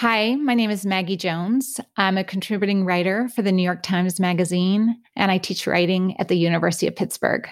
[0.00, 1.78] Hi, my name is Maggie Jones.
[1.98, 6.28] I'm a contributing writer for the New York Times Magazine, and I teach writing at
[6.28, 7.46] the University of Pittsburgh.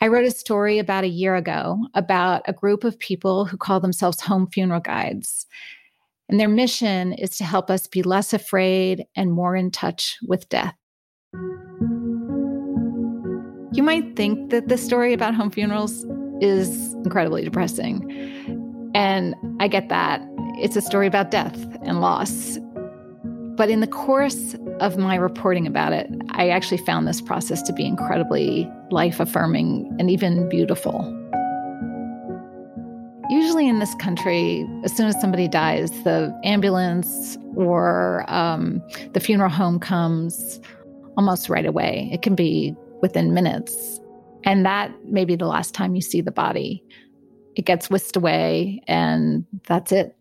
[0.00, 3.78] I wrote a story about a year ago about a group of people who call
[3.78, 5.46] themselves home funeral guides.
[6.28, 10.48] And their mission is to help us be less afraid and more in touch with
[10.48, 10.74] death.
[13.72, 16.04] You might think that the story about home funerals
[16.40, 18.02] is incredibly depressing.
[18.96, 20.22] And I get that.
[20.60, 22.58] It's a story about death and loss.
[23.56, 27.72] But in the course of my reporting about it, I actually found this process to
[27.72, 31.16] be incredibly life affirming and even beautiful.
[33.30, 38.82] Usually in this country, as soon as somebody dies, the ambulance or um,
[39.12, 40.60] the funeral home comes
[41.16, 42.08] almost right away.
[42.12, 44.00] It can be within minutes.
[44.44, 46.82] And that may be the last time you see the body.
[47.56, 50.16] It gets whisked away, and that's it.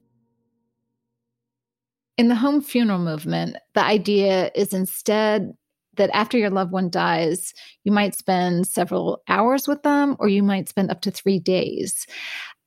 [2.20, 5.54] In the home funeral movement, the idea is instead
[5.96, 7.54] that after your loved one dies,
[7.86, 12.06] you might spend several hours with them or you might spend up to three days.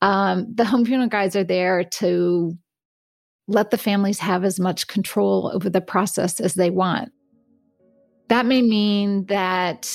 [0.00, 2.56] Um, the home funeral guides are there to
[3.46, 7.12] let the families have as much control over the process as they want.
[8.28, 9.86] That may mean that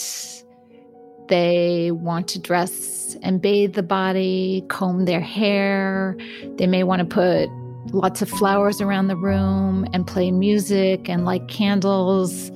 [1.29, 6.15] they want to dress and bathe the body, comb their hair.
[6.57, 7.49] They may want to put
[7.93, 12.49] lots of flowers around the room and play music and light candles.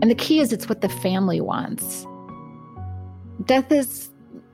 [0.00, 2.06] And the key is it's what the family wants.
[3.44, 4.10] Death is,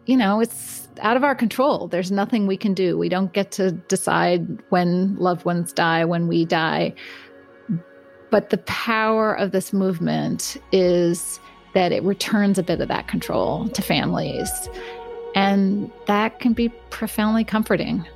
[0.06, 1.88] you know, it's out of our control.
[1.88, 2.96] There's nothing we can do.
[2.96, 6.94] We don't get to decide when loved ones die, when we die.
[8.30, 11.40] But the power of this movement is
[11.74, 14.50] that it returns a bit of that control to families.
[15.34, 18.06] And that can be profoundly comforting.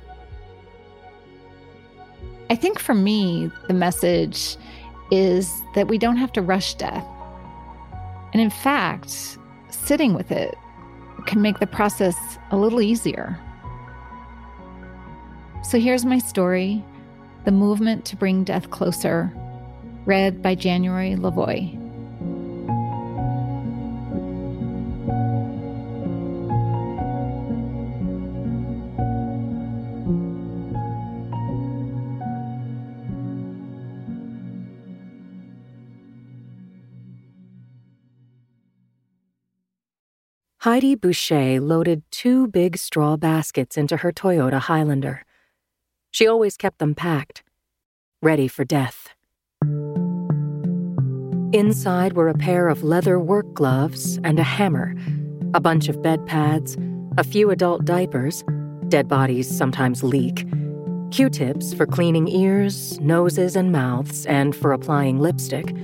[2.49, 4.57] I think for me, the message
[5.11, 7.05] is that we don't have to rush death.
[8.33, 9.37] And in fact,
[9.69, 10.55] sitting with it
[11.25, 12.15] can make the process
[12.51, 13.39] a little easier.
[15.63, 16.83] So here's my story
[17.45, 19.31] The Movement to Bring Death Closer,
[20.05, 21.84] read by January LaVoy.
[40.65, 45.23] Heidi Boucher loaded two big straw baskets into her Toyota Highlander.
[46.09, 47.43] She always kept them packed,
[48.23, 49.09] ready for death.
[51.53, 54.95] Inside were a pair of leather work gloves and a hammer,
[55.53, 56.75] a bunch of bed pads,
[57.19, 58.43] a few adult diapers,
[58.87, 60.47] dead bodies sometimes leak,
[61.11, 65.75] Q tips for cleaning ears, noses, and mouths, and for applying lipstick,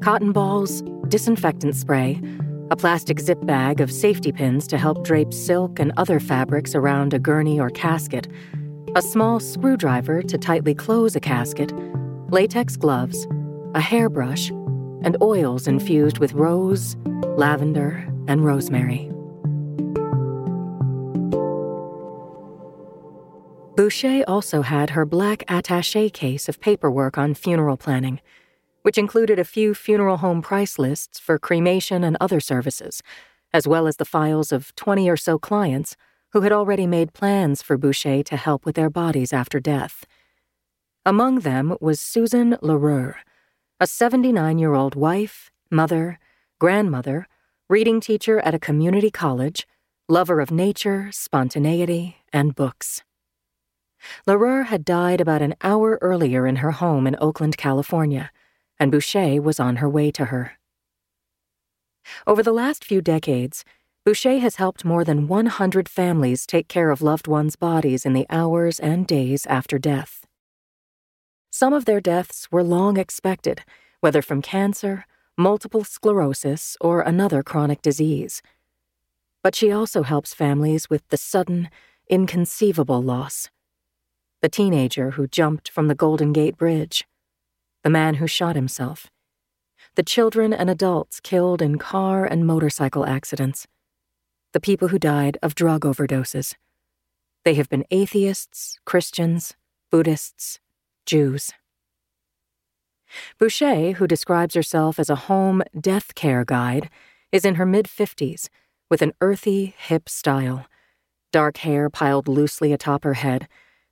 [0.00, 2.20] cotton balls, disinfectant spray,
[2.74, 7.14] a plastic zip bag of safety pins to help drape silk and other fabrics around
[7.14, 8.26] a gurney or casket,
[8.96, 11.72] a small screwdriver to tightly close a casket,
[12.30, 13.28] latex gloves,
[13.76, 14.50] a hairbrush,
[15.04, 16.96] and oils infused with rose,
[17.36, 19.08] lavender, and rosemary.
[23.76, 28.20] Boucher also had her black attache case of paperwork on funeral planning
[28.84, 33.02] which included a few funeral home price lists for cremation and other services,
[33.50, 35.96] as well as the files of 20 or so clients
[36.32, 40.04] who had already made plans for Boucher to help with their bodies after death.
[41.06, 43.14] Among them was Susan Larue,
[43.80, 46.18] a 79 year old wife, mother,
[46.58, 47.26] grandmother,
[47.70, 49.66] reading teacher at a community college,
[50.10, 53.02] lover of nature, spontaneity, and books.
[54.26, 58.30] Larue had died about an hour earlier in her home in Oakland, California
[58.78, 60.52] and Boucher was on her way to her.
[62.26, 63.64] Over the last few decades,
[64.04, 68.26] Boucher has helped more than 100 families take care of loved ones' bodies in the
[68.28, 70.26] hours and days after death.
[71.50, 73.62] Some of their deaths were long expected,
[74.00, 75.06] whether from cancer,
[75.38, 78.42] multiple sclerosis, or another chronic disease.
[79.42, 81.70] But she also helps families with the sudden,
[82.10, 83.50] inconceivable loss.
[84.42, 87.06] The teenager who jumped from the Golden Gate Bridge
[87.84, 89.10] the man who shot himself,
[89.94, 93.66] the children and adults killed in car and motorcycle accidents,
[94.52, 96.54] the people who died of drug overdoses.
[97.44, 99.54] They have been atheists, Christians,
[99.90, 100.58] Buddhists,
[101.04, 101.52] Jews.
[103.38, 106.88] Boucher, who describes herself as a home death care guide,
[107.30, 108.48] is in her mid 50s
[108.90, 110.66] with an earthy, hip style,
[111.32, 113.46] dark hair piled loosely atop her head,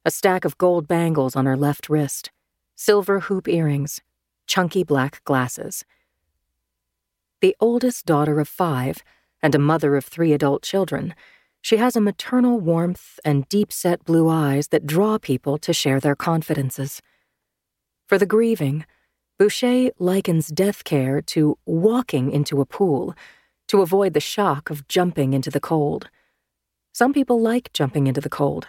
[0.05, 2.31] a stack of gold bangles on her left wrist,
[2.85, 4.01] silver hoop earrings,
[4.49, 5.85] chunky black glasses.
[7.41, 9.05] The oldest daughter of five
[9.41, 11.15] and a mother of three adult children,
[11.61, 16.01] she has a maternal warmth and deep set blue eyes that draw people to share
[16.01, 17.01] their confidences.
[18.09, 18.85] For the grieving,
[19.39, 23.15] Boucher likens death care to walking into a pool
[23.69, 26.11] to avoid the shock of jumping into the cold.
[26.93, 28.67] Some people like jumping into the cold,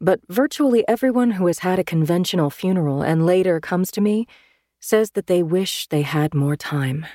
[0.00, 4.26] but virtually everyone who has had a conventional funeral and later comes to me
[4.80, 7.06] says that they wish they had more time.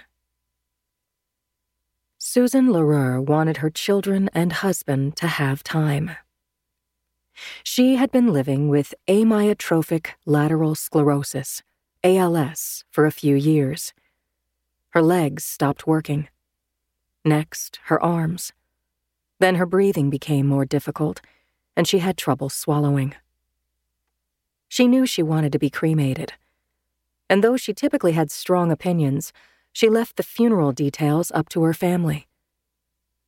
[2.19, 6.11] Susan Larue wanted her children and husband to have time.
[7.63, 11.63] She had been living with amyotrophic lateral sclerosis,
[12.03, 13.93] ALS, for a few years.
[14.89, 16.29] Her legs stopped working.
[17.25, 18.53] Next, her arms.
[19.39, 21.21] Then her breathing became more difficult,
[21.75, 23.13] and she had trouble swallowing.
[24.67, 26.33] She knew she wanted to be cremated.
[27.29, 29.33] And though she typically had strong opinions,
[29.71, 32.27] she left the funeral details up to her family.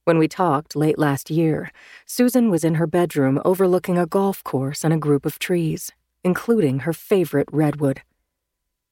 [0.05, 1.71] When we talked late last year,
[2.05, 5.91] Susan was in her bedroom overlooking a golf course and a group of trees,
[6.23, 8.01] including her favorite redwood.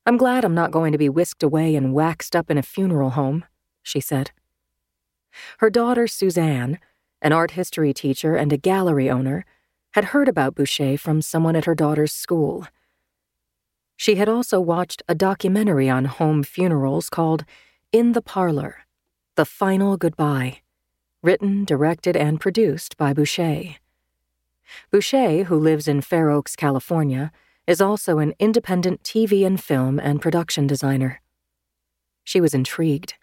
[0.06, 3.12] I'm glad I'm not going to be whisked away and waxed up in a funeral
[3.12, 3.46] home,
[3.82, 4.32] she said.
[5.60, 6.80] Her daughter, Suzanne,
[7.26, 9.44] an art history teacher and a gallery owner,
[9.94, 12.68] had heard about Boucher from someone at her daughter's school.
[13.98, 17.44] She had also watched a documentary on home funerals called
[17.92, 18.86] In the Parlor
[19.34, 20.60] The Final Goodbye,
[21.24, 23.78] written, directed, and produced by Boucher.
[24.92, 27.32] Boucher, who lives in Fair Oaks, California,
[27.66, 31.22] is also an independent TV and film and production designer.
[32.24, 33.16] She was intrigued.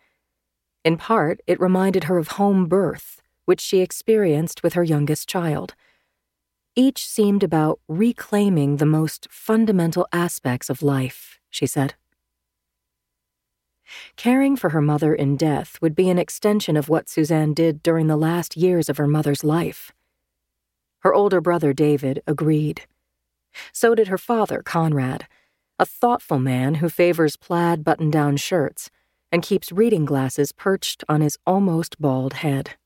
[0.84, 5.74] In part, it reminded her of home birth, which she experienced with her youngest child.
[6.74, 11.94] Each seemed about reclaiming the most fundamental aspects of life, she said.
[14.16, 18.06] Caring for her mother in death would be an extension of what Suzanne did during
[18.06, 19.92] the last years of her mother's life.
[21.00, 22.82] Her older brother, David, agreed.
[23.72, 25.26] So did her father, Conrad,
[25.78, 28.88] a thoughtful man who favors plaid button down shirts
[29.30, 32.76] and keeps reading glasses perched on his almost bald head.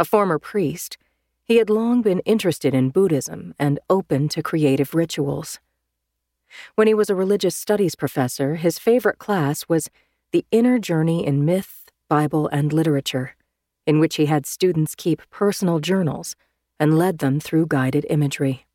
[0.00, 0.96] A former priest,
[1.42, 5.58] he had long been interested in Buddhism and open to creative rituals.
[6.76, 9.90] When he was a religious studies professor, his favorite class was
[10.30, 13.34] The Inner Journey in Myth, Bible, and Literature,
[13.86, 16.36] in which he had students keep personal journals
[16.78, 18.66] and led them through guided imagery.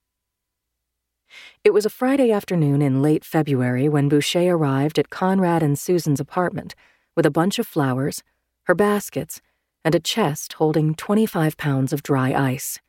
[1.63, 6.19] It was a Friday afternoon in late February when Boucher arrived at Conrad and Susan's
[6.19, 6.75] apartment
[7.15, 8.23] with a bunch of flowers,
[8.63, 9.41] her baskets,
[9.83, 12.79] and a chest holding 25 pounds of dry ice.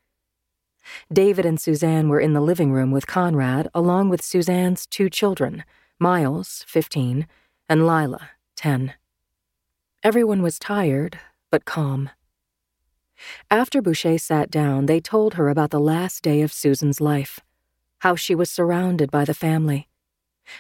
[1.13, 5.65] David and Suzanne were in the living room with Conrad, along with Suzanne's two children,
[5.99, 7.27] Miles, 15,
[7.69, 8.95] and Lila, 10.
[10.03, 11.19] Everyone was tired,
[11.51, 12.11] but calm.
[13.51, 17.41] After Boucher sat down, they told her about the last day of Susan's life
[18.01, 19.89] how she was surrounded by the family,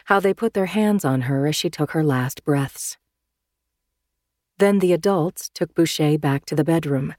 [0.06, 2.96] how they put their hands on her as she took her last breaths.
[4.58, 7.14] Then the adults took Boucher back to the bedroom,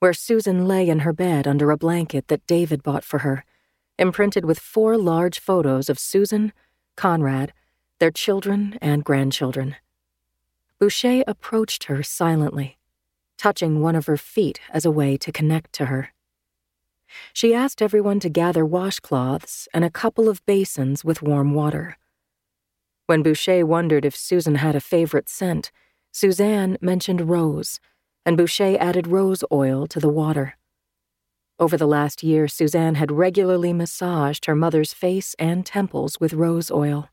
[0.00, 3.44] where Susan lay in her bed under a blanket that David bought for her,
[3.98, 6.52] imprinted with four large photos of Susan,
[6.96, 7.52] Conrad,
[7.98, 9.76] their children, and grandchildren.
[10.78, 12.78] Boucher approached her silently,
[13.36, 16.12] touching one of her feet as a way to connect to her.
[17.32, 21.98] She asked everyone to gather washcloths and a couple of basins with warm water.
[23.06, 25.70] When Boucher wondered if Susan had a favorite scent,
[26.12, 27.80] Suzanne mentioned rose,
[28.26, 30.56] and Boucher added rose oil to the water.
[31.58, 36.70] Over the last year, Suzanne had regularly massaged her mother's face and temples with rose
[36.70, 37.10] oil.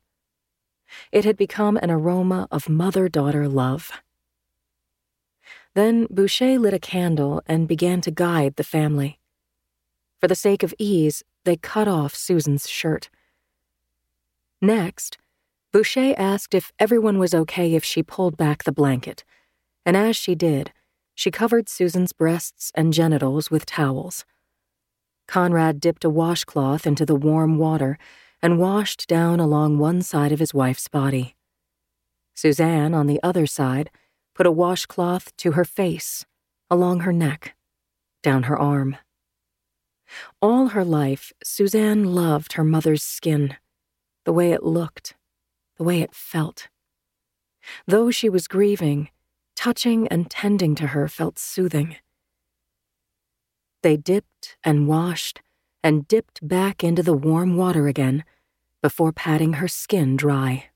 [1.12, 3.90] It had become an aroma of mother daughter love.
[5.74, 9.20] Then Boucher lit a candle and began to guide the family.
[10.18, 13.10] For the sake of ease, they cut off Susan's shirt.
[14.60, 15.18] Next,
[15.70, 19.24] Boucher asked if everyone was okay if she pulled back the blanket,
[19.84, 20.72] and as she did,
[21.14, 24.24] she covered Susan's breasts and genitals with towels.
[25.26, 27.98] Conrad dipped a washcloth into the warm water
[28.40, 31.36] and washed down along one side of his wife's body.
[32.34, 33.90] Suzanne, on the other side,
[34.34, 36.24] put a washcloth to her face,
[36.70, 37.54] along her neck,
[38.22, 38.96] down her arm.
[40.40, 43.56] All her life, Suzanne loved her mother's skin,
[44.24, 45.14] the way it looked,
[45.78, 46.68] the way it felt.
[47.86, 49.08] Though she was grieving,
[49.56, 51.96] touching and tending to her felt soothing.
[53.82, 55.40] They dipped and washed
[55.82, 58.24] and dipped back into the warm water again
[58.82, 60.66] before patting her skin dry.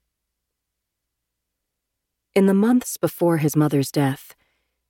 [2.35, 4.35] In the months before his mother's death,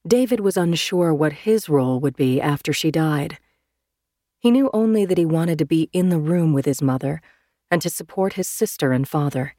[0.06, 3.38] David was unsure what his role would be after she died.
[4.38, 7.20] He knew only that he wanted to be in the room with his mother
[7.70, 9.54] and to support his sister and father.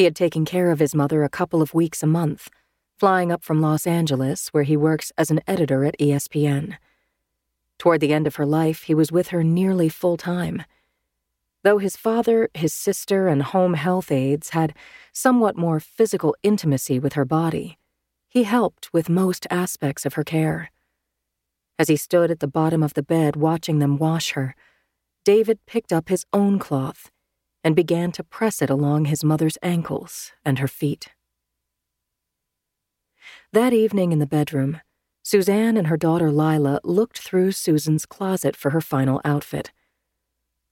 [0.00, 2.48] He had taken care of his mother a couple of weeks a month,
[2.98, 6.78] flying up from Los Angeles, where he works as an editor at ESPN.
[7.76, 10.62] Toward the end of her life, he was with her nearly full time.
[11.64, 14.74] Though his father, his sister, and home health aides had
[15.12, 17.76] somewhat more physical intimacy with her body,
[18.26, 20.70] he helped with most aspects of her care.
[21.78, 24.54] As he stood at the bottom of the bed watching them wash her,
[25.26, 27.10] David picked up his own cloth
[27.62, 31.08] and began to press it along his mother's ankles and her feet.
[33.52, 34.80] That evening in the bedroom,
[35.22, 39.72] Suzanne and her daughter Lila looked through Susan's closet for her final outfit.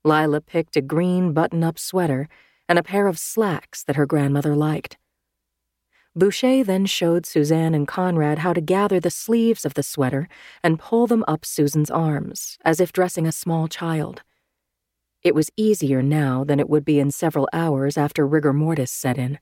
[0.04, 2.28] Lila picked a green button up sweater
[2.68, 4.96] and a pair of slacks that her grandmother liked.
[6.14, 10.28] Boucher then showed Suzanne and Conrad how to gather the sleeves of the sweater
[10.64, 14.22] and pull them up Susan's arms, as if dressing a small child.
[15.22, 19.18] It was easier now than it would be in several hours after rigor mortis set
[19.18, 19.38] in,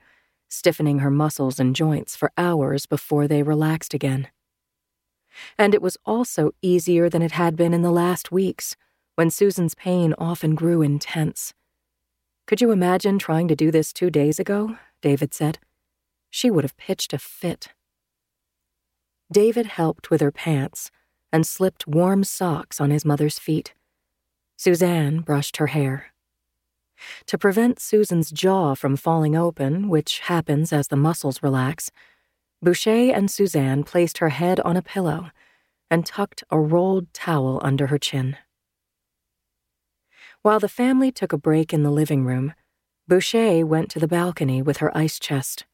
[0.48, 4.28] stiffening her muscles and joints for hours before they relaxed again.
[5.58, 8.74] And it was also easier than it had been in the last weeks,
[9.16, 11.52] when Susan's pain often grew intense.
[12.46, 14.78] Could you imagine trying to do this two days ago?
[15.02, 15.58] David said
[16.30, 17.68] she would have pitched a fit.
[19.32, 20.90] David helped with her pants
[21.32, 23.74] and slipped warm socks on his mother's feet.
[24.56, 26.12] Suzanne brushed her hair.
[27.26, 31.90] To prevent Susan's jaw from falling open, which happens as the muscles relax,
[32.62, 35.30] Boucher and Suzanne placed her head on a pillow
[35.90, 38.36] and tucked a rolled towel under her chin.
[40.42, 42.54] While the family took a break in the living room,
[43.06, 45.64] Boucher went to the balcony with her ice chest.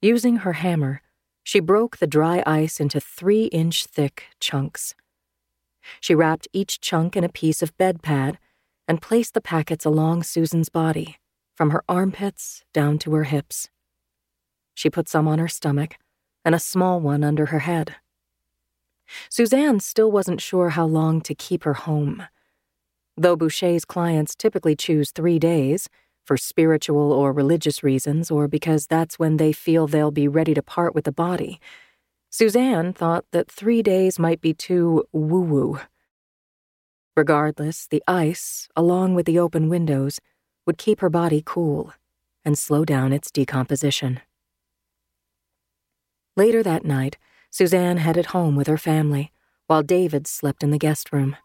[0.00, 1.02] Using her hammer,
[1.42, 4.94] she broke the dry ice into three inch thick chunks.
[6.00, 8.38] She wrapped each chunk in a piece of bed pad
[8.86, 11.16] and placed the packets along Susan's body,
[11.54, 13.68] from her armpits down to her hips.
[14.74, 15.96] She put some on her stomach
[16.44, 17.96] and a small one under her head.
[19.28, 22.24] Suzanne still wasn't sure how long to keep her home.
[23.16, 25.88] Though Boucher's clients typically choose three days,
[26.24, 30.62] for spiritual or religious reasons, or because that's when they feel they'll be ready to
[30.62, 31.60] part with the body.
[32.30, 35.80] Suzanne thought that three days might be too woo woo.
[37.16, 40.20] Regardless, the ice, along with the open windows,
[40.64, 41.92] would keep her body cool
[42.44, 44.20] and slow down its decomposition.
[46.36, 47.18] Later that night,
[47.50, 49.32] Suzanne headed home with her family,
[49.66, 51.36] while David slept in the guest room.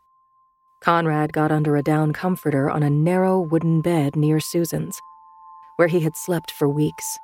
[0.84, 5.00] Conrad got under a down comforter on a narrow wooden bed near Susan's,
[5.78, 7.18] where he had slept for weeks.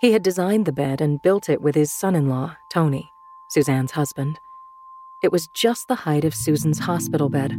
[0.00, 3.12] He had designed the bed and built it with his son in law, Tony,
[3.48, 4.38] Suzanne's husband.
[5.22, 7.56] It was just the height of Susan's hospital bed,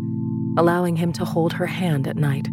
[0.58, 2.48] allowing him to hold her hand at night.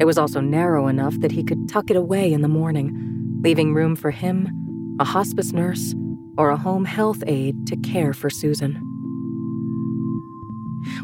[0.00, 3.74] It was also narrow enough that he could tuck it away in the morning, leaving
[3.74, 5.94] room for him, a hospice nurse,
[6.36, 8.74] or a home health aide to care for Susan.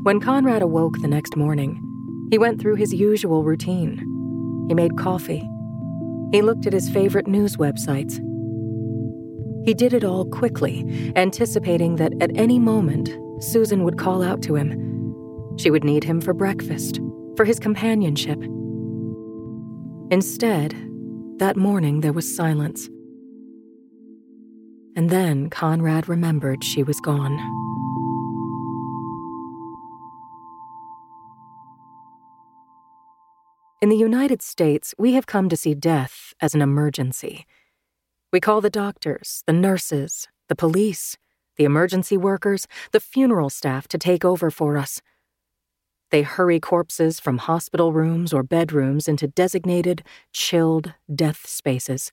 [0.03, 1.85] When Conrad awoke the next morning,
[2.31, 4.67] he went through his usual routine.
[4.69, 5.49] He made coffee.
[6.30, 8.18] He looked at his favorite news websites.
[9.64, 13.11] He did it all quickly, anticipating that at any moment,
[13.42, 15.56] Susan would call out to him.
[15.58, 17.00] She would need him for breakfast,
[17.37, 18.38] for his companionship.
[20.11, 20.75] Instead,
[21.38, 22.88] that morning there was silence.
[24.97, 27.38] And then Conrad remembered she was gone.
[33.80, 37.47] In the United States, we have come to see death as an emergency.
[38.32, 41.16] We call the doctors, the nurses, the police,
[41.56, 45.00] the emergency workers, the funeral staff to take over for us.
[46.11, 52.11] They hurry corpses from hospital rooms or bedrooms into designated, chilled death spaces.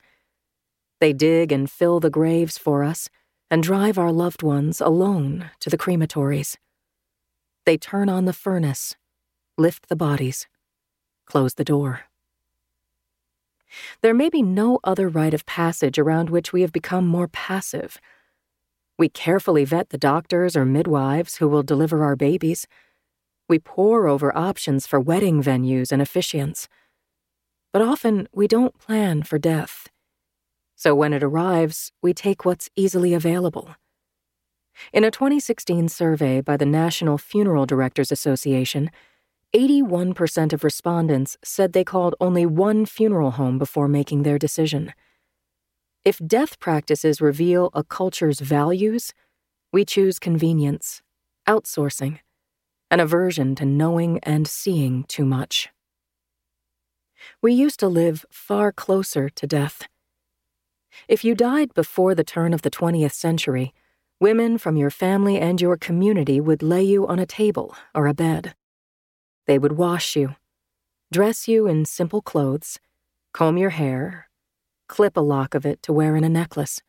[1.01, 3.10] They dig and fill the graves for us
[3.50, 6.57] and drive our loved ones alone to the crematories.
[7.65, 8.95] They turn on the furnace,
[9.57, 10.45] lift the bodies
[11.25, 12.01] close the door.
[14.01, 18.00] There may be no other rite of passage around which we have become more passive.
[18.98, 22.67] We carefully vet the doctors or midwives who will deliver our babies.
[23.50, 26.67] We pore over options for wedding venues and officiants.
[27.74, 29.89] But often we don't plan for death.
[30.75, 33.75] So when it arrives, we take what's easily available.
[34.91, 38.91] In a 2016 survey by the National Funeral Directors Association,
[39.56, 44.94] 81% of respondents said they called only one funeral home before making their decision.
[46.04, 49.14] If death practices reveal a culture's values,
[49.72, 51.02] we choose convenience,
[51.48, 52.20] outsourcing,
[52.92, 55.70] an aversion to knowing and seeing too much.
[57.42, 59.88] We used to live far closer to death.
[61.08, 63.74] If you died before the turn of the 20th century,
[64.20, 68.14] women from your family and your community would lay you on a table or a
[68.14, 68.54] bed.
[69.48, 70.36] They would wash you,
[71.12, 72.80] dress you in simple clothes,
[73.34, 74.30] comb your hair,
[74.88, 76.82] clip a lock of it to wear in a necklace.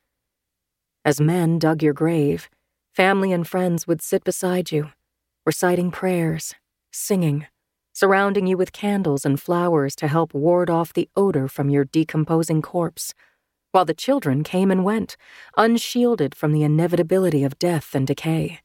[1.04, 2.48] As men dug your grave,
[2.92, 4.90] family and friends would sit beside you,
[5.44, 6.54] reciting prayers,
[6.90, 7.46] singing,
[7.92, 12.62] surrounding you with candles and flowers to help ward off the odor from your decomposing
[12.62, 13.14] corpse,
[13.72, 15.16] while the children came and went,
[15.56, 18.60] unshielded from the inevitability of death and decay.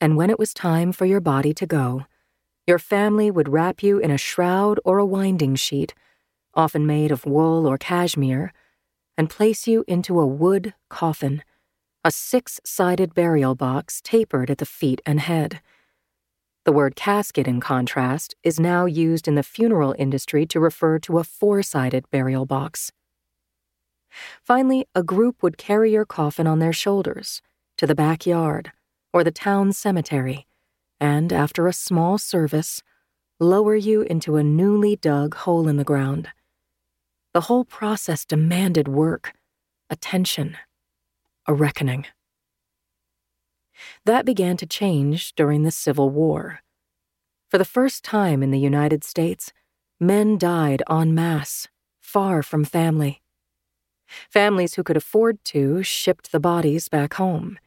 [0.00, 2.06] And when it was time for your body to go,
[2.68, 5.94] your family would wrap you in a shroud or a winding sheet,
[6.52, 8.52] often made of wool or cashmere,
[9.16, 11.42] and place you into a wood coffin,
[12.04, 15.62] a six sided burial box tapered at the feet and head.
[16.66, 21.18] The word casket, in contrast, is now used in the funeral industry to refer to
[21.18, 22.92] a four sided burial box.
[24.42, 27.40] Finally, a group would carry your coffin on their shoulders
[27.78, 28.72] to the backyard
[29.10, 30.47] or the town cemetery
[31.00, 32.82] and, after a small service,
[33.40, 36.28] lower you into a newly dug hole in the ground.
[37.34, 39.32] The whole process demanded work,
[39.90, 40.56] attention,
[41.46, 42.06] a reckoning.
[44.04, 46.60] That began to change during the Civil War.
[47.48, 49.52] For the first time in the United States,
[50.00, 51.68] men died en masse,
[52.00, 53.22] far from family.
[54.30, 57.58] Families who could afford to shipped the bodies back home.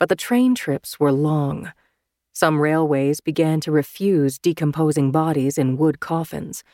[0.00, 1.72] But the train trips were long
[2.32, 6.64] some railways began to refuse decomposing bodies in wood coffins,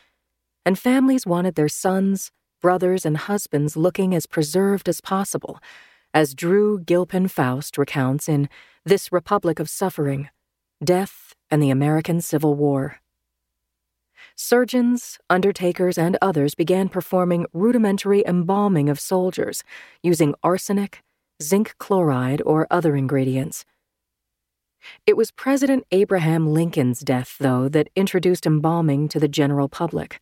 [0.65, 5.59] and families wanted their sons, brothers, and husbands looking as preserved as possible,
[6.15, 8.49] as Drew Gilpin Faust recounts in
[8.85, 10.29] This Republic of Suffering
[10.83, 13.01] Death and the American Civil War.
[14.37, 19.65] Surgeons, undertakers, and others began performing rudimentary embalming of soldiers
[20.03, 21.03] using arsenic,
[21.43, 23.65] zinc chloride, or other ingredients.
[25.07, 30.21] It was President Abraham Lincoln's death, though, that introduced embalming to the general public.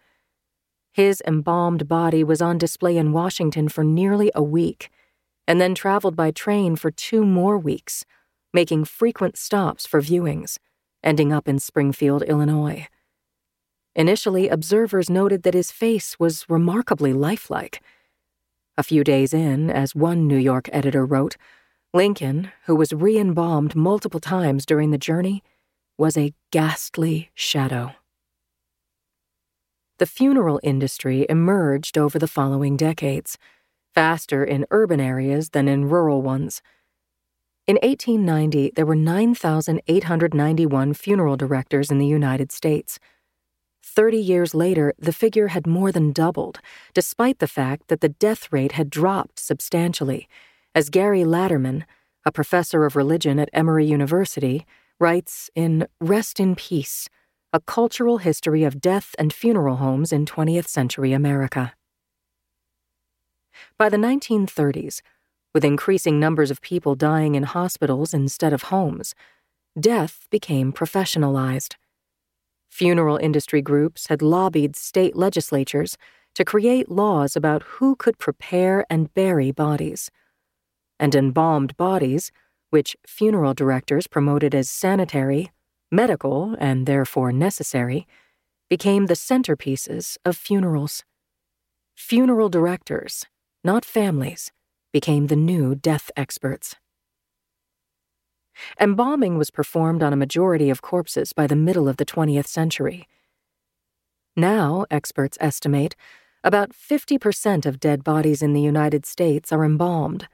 [0.92, 4.90] His embalmed body was on display in Washington for nearly a week,
[5.46, 8.04] and then traveled by train for two more weeks,
[8.52, 10.58] making frequent stops for viewings,
[11.02, 12.88] ending up in Springfield, Illinois.
[13.94, 17.82] Initially, observers noted that his face was remarkably lifelike.
[18.76, 21.36] A few days in, as one New York editor wrote,
[21.96, 25.42] Lincoln, who was re embalmed multiple times during the journey,
[25.96, 27.92] was a ghastly shadow.
[29.96, 33.38] The funeral industry emerged over the following decades,
[33.94, 36.60] faster in urban areas than in rural ones.
[37.66, 42.98] In 1890, there were 9,891 funeral directors in the United States.
[43.82, 46.60] Thirty years later, the figure had more than doubled,
[46.92, 50.28] despite the fact that the death rate had dropped substantially
[50.76, 51.84] as Gary Laderman,
[52.26, 54.66] a professor of religion at Emory University,
[55.00, 57.08] writes in Rest in Peace
[57.54, 61.72] A Cultural History of Death and Funeral Homes in 20th Century America.
[63.78, 65.00] By the 1930s,
[65.54, 69.14] with increasing numbers of people dying in hospitals instead of homes,
[69.80, 71.76] death became professionalized.
[72.68, 75.96] Funeral industry groups had lobbied state legislatures
[76.34, 80.10] to create laws about who could prepare and bury bodies
[80.98, 82.32] and embalmed bodies,
[82.70, 85.50] which funeral directors promoted as sanitary,
[85.90, 88.06] medical, and therefore necessary,
[88.68, 91.04] became the centerpieces of funerals.
[91.94, 93.26] Funeral directors,
[93.62, 94.50] not families,
[94.92, 96.74] became the new death experts.
[98.80, 103.06] Embalming was performed on a majority of corpses by the middle of the 20th century.
[104.34, 105.94] Now, experts estimate,
[106.42, 110.28] about 50% of dead bodies in the United States are embalmed,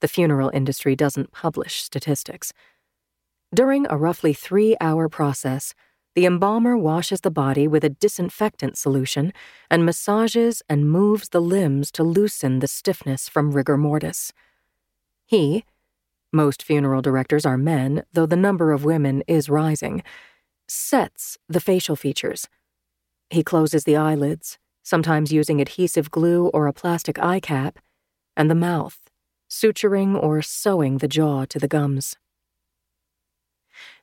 [0.00, 2.52] the funeral industry doesn't publish statistics.
[3.54, 5.74] During a roughly three hour process,
[6.14, 9.32] the embalmer washes the body with a disinfectant solution
[9.70, 14.32] and massages and moves the limbs to loosen the stiffness from rigor mortis.
[15.26, 15.64] He,
[16.32, 20.02] most funeral directors are men, though the number of women is rising,
[20.68, 22.48] sets the facial features.
[23.30, 27.78] He closes the eyelids, sometimes using adhesive glue or a plastic eye cap,
[28.36, 29.03] and the mouth
[29.54, 32.16] suturing or sewing the jaw to the gums.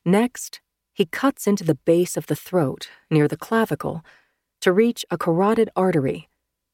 [0.04, 0.60] Next,
[0.94, 4.02] he cuts into the base of the throat, near the clavicle,
[4.60, 6.28] to reach a carotid artery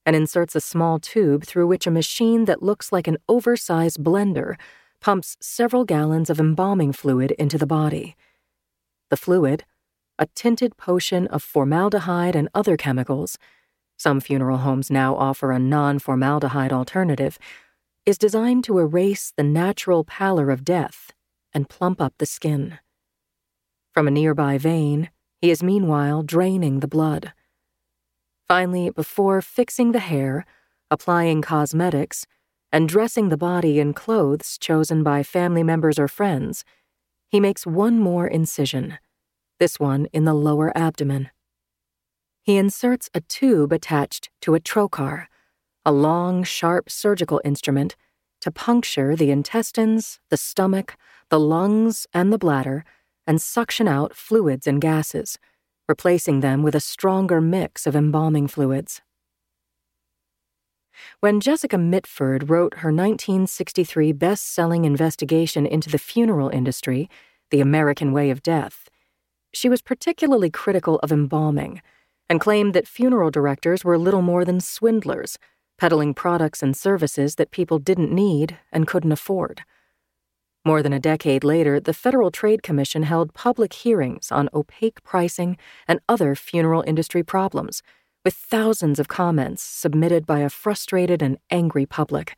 [0.07, 4.57] and inserts a small tube through which a machine that looks like an oversized blender
[5.01, 8.17] pumps several gallons of embalming fluid into the body.
[9.11, 9.65] The fluid,
[10.19, 13.39] a tinted potion of formaldehyde and other chemicals,
[13.97, 17.39] some funeral homes now offer a non formaldehyde alternative,
[18.09, 21.13] is designed to erase the natural pallor of death
[21.53, 22.79] and plump up the skin.
[23.93, 25.11] From a nearby vein,
[25.43, 27.35] he is meanwhile draining the blood.
[28.47, 30.47] Finally, before fixing the hair,
[30.91, 32.25] applying cosmetics,
[32.73, 36.65] and dressing the body in clothes chosen by family members or friends,
[37.29, 38.97] he makes one more incision,
[39.61, 41.29] this one in the lower abdomen.
[42.41, 45.27] He inserts a tube attached to a trocar,
[45.89, 47.97] a long, sharp surgical instrument,
[48.43, 50.99] to puncture the intestines, the stomach,
[51.31, 52.85] the lungs, and the bladder,
[53.27, 55.39] and suction out fluids and gases,
[55.89, 59.01] replacing them with a stronger mix of embalming fluids.
[61.21, 67.09] When Jessica Mitford wrote her 1963 best selling investigation into the funeral industry,
[67.51, 68.91] The American Way of Death,
[69.55, 71.81] she was particularly critical of embalming
[72.29, 75.39] and claimed that funeral directors were little more than swindlers,
[75.79, 79.63] peddling products and services that people didn't need and couldn't afford.
[80.65, 85.57] More than a decade later, the Federal Trade Commission held public hearings on opaque pricing
[85.87, 87.83] and other funeral industry problems
[88.25, 92.37] with thousands of comments submitted by a frustrated and angry public.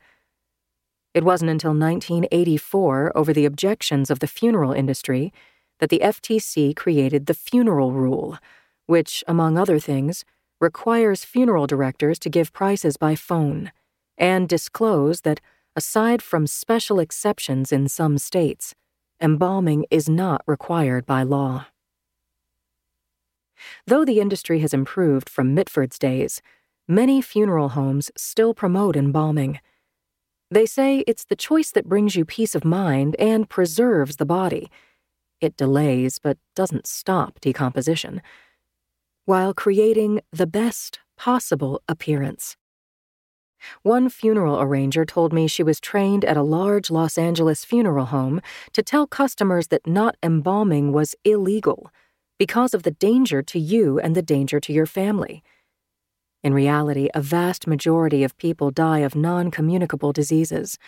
[1.13, 5.33] It wasn't until 1984, over the objections of the funeral industry,
[5.79, 8.37] that the FTC created the Funeral Rule,
[8.85, 10.23] which, among other things,
[10.61, 13.71] requires funeral directors to give prices by phone
[14.17, 15.41] and disclose that,
[15.75, 18.75] aside from special exceptions in some states,
[19.19, 21.65] embalming is not required by law.
[23.87, 26.41] Though the industry has improved from Mitford's days,
[26.87, 29.59] many funeral homes still promote embalming.
[30.51, 34.69] They say it's the choice that brings you peace of mind and preserves the body.
[35.39, 38.21] It delays but doesn't stop decomposition,
[39.25, 42.57] while creating the best possible appearance.
[43.83, 48.41] One funeral arranger told me she was trained at a large Los Angeles funeral home
[48.73, 51.91] to tell customers that not embalming was illegal
[52.39, 55.43] because of the danger to you and the danger to your family.
[56.43, 60.79] In reality, a vast majority of people die of non communicable diseases,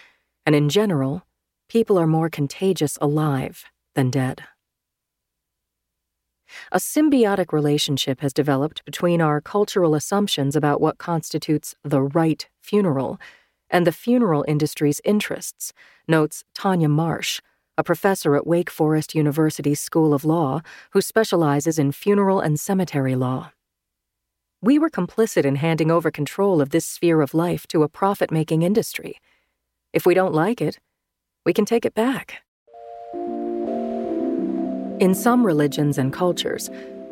[0.48, 1.28] and in general,
[1.70, 4.44] people are more contagious alive than dead.
[6.72, 13.20] A symbiotic relationship has developed between our cultural assumptions about what constitutes the right funeral
[13.70, 15.74] and the funeral industry's interests,
[16.08, 17.40] notes Tanya Marsh
[17.78, 20.62] a professor at Wake Forest University's School of Law
[20.92, 23.52] who specializes in funeral and cemetery law.
[24.62, 28.32] We were complicit in handing over control of this sphere of life to a profit
[28.32, 29.20] making industry.
[29.92, 30.80] If we don't like it,
[31.46, 32.43] we can take it back.
[35.00, 36.70] In some religions and cultures,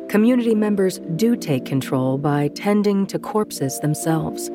[0.08, 4.50] community members do take control by tending to corpses themselves.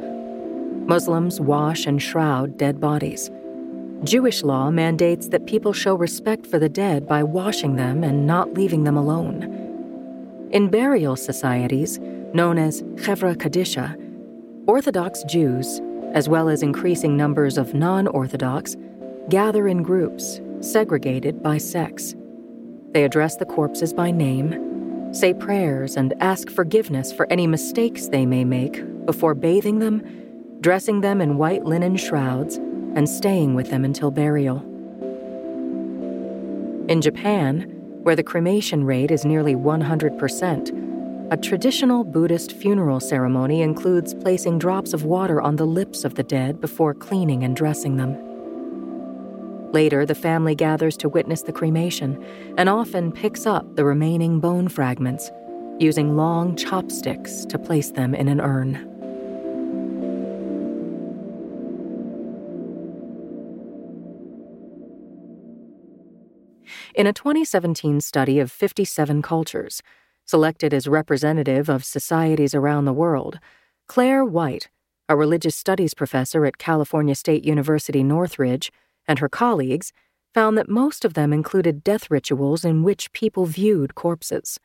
[0.86, 3.30] Muslims wash and shroud dead bodies.
[4.06, 8.54] Jewish law mandates that people show respect for the dead by washing them and not
[8.54, 9.44] leaving them alone.
[10.52, 12.00] In burial societies,
[12.34, 13.96] known as Chevra Kadisha,
[14.68, 15.82] Orthodox Jews,
[16.14, 18.78] as well as increasing numbers of non Orthodox,
[19.28, 22.16] gather in groups, segregated by sex.
[22.94, 28.26] They address the corpses by name, say prayers, and ask forgiveness for any mistakes they
[28.26, 30.02] may make before bathing them,
[30.62, 34.60] dressing them in white linen shrouds, and staying with them until burial.
[36.90, 37.62] In Japan,
[38.04, 40.88] where the cremation rate is nearly 100%,
[41.30, 46.24] a traditional Buddhist funeral ceremony includes placing drops of water on the lips of the
[46.24, 48.27] dead before cleaning and dressing them.
[49.74, 52.24] Later, the family gathers to witness the cremation
[52.58, 55.30] and often picks up the remaining bone fragments,
[55.78, 58.76] using long chopsticks to place them in an urn.
[66.96, 69.84] In a 2017 study of 57 cultures,
[70.26, 73.40] selected as representative of societies around the world,
[73.88, 74.70] Claire White,
[75.08, 78.72] a religious studies professor at California State University Northridge,
[79.08, 79.94] and her colleagues
[80.34, 84.60] found that most of them included death rituals in which people viewed corpses.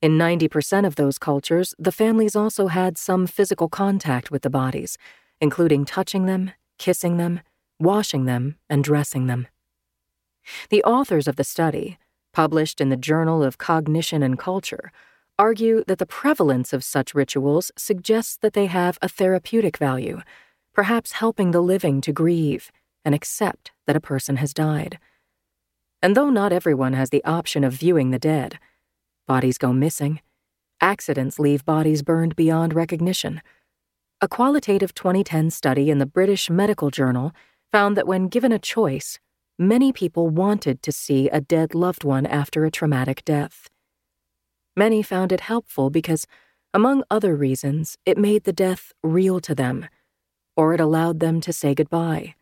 [0.00, 4.98] In 90% of those cultures, the families also had some physical contact with the bodies,
[5.40, 7.40] including touching them, kissing them,
[7.78, 9.46] washing them, and dressing them.
[10.70, 11.98] The authors of the study,
[12.32, 14.90] published in the Journal of Cognition and Culture,
[15.38, 20.20] argue that the prevalence of such rituals suggests that they have a therapeutic value,
[20.74, 22.72] perhaps helping the living to grieve
[23.04, 24.98] and accept that a person has died.
[26.02, 28.58] And though not everyone has the option of viewing the dead,
[29.26, 30.20] bodies go missing,
[30.80, 33.40] accidents leave bodies burned beyond recognition.
[34.20, 37.32] A qualitative 2010 study in the British Medical Journal
[37.70, 39.18] found that when given a choice,
[39.58, 43.68] many people wanted to see a dead loved one after a traumatic death.
[44.76, 46.26] Many found it helpful because,
[46.74, 49.86] among other reasons, it made the death real to them,
[50.56, 52.34] or it allowed them to say goodbye,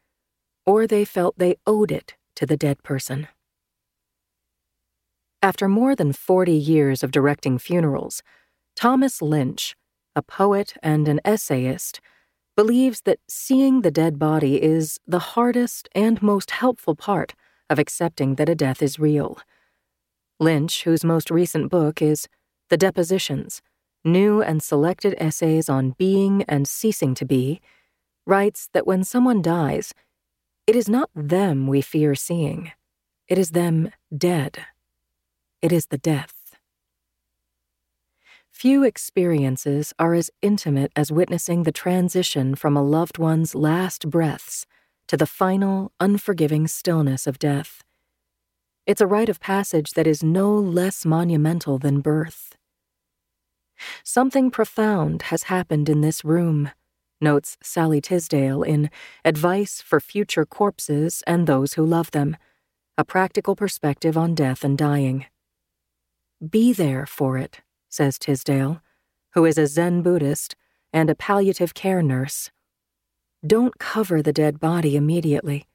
[0.71, 3.27] or they felt they owed it to the dead person.
[5.43, 8.23] After more than 40 years of directing funerals,
[8.77, 9.75] Thomas Lynch,
[10.15, 12.01] a poet and an essayist,
[12.55, 17.35] believes that seeing the dead body is the hardest and most helpful part
[17.69, 19.39] of accepting that a death is real.
[20.39, 22.29] Lynch, whose most recent book is
[22.69, 23.61] The Depositions
[24.05, 27.61] New and Selected Essays on Being and Ceasing to Be,
[28.25, 29.93] writes that when someone dies,
[30.71, 32.71] it is not them we fear seeing,
[33.27, 34.67] it is them dead.
[35.61, 36.55] It is the death.
[38.53, 44.65] Few experiences are as intimate as witnessing the transition from a loved one's last breaths
[45.09, 47.83] to the final, unforgiving stillness of death.
[48.87, 52.55] It's a rite of passage that is no less monumental than birth.
[54.05, 56.71] Something profound has happened in this room,
[57.21, 58.91] notes Sally Tisdale in
[59.25, 62.37] Advice for Future Corpses and Those Who Love Them,
[62.97, 65.27] a practical perspective on death and dying.
[66.49, 68.81] Be there for it says Tisdale,
[69.35, 70.57] who is a Zen Buddhist
[70.93, 72.51] and a palliative care nurse.
[73.47, 75.67] Don't cover the dead body immediately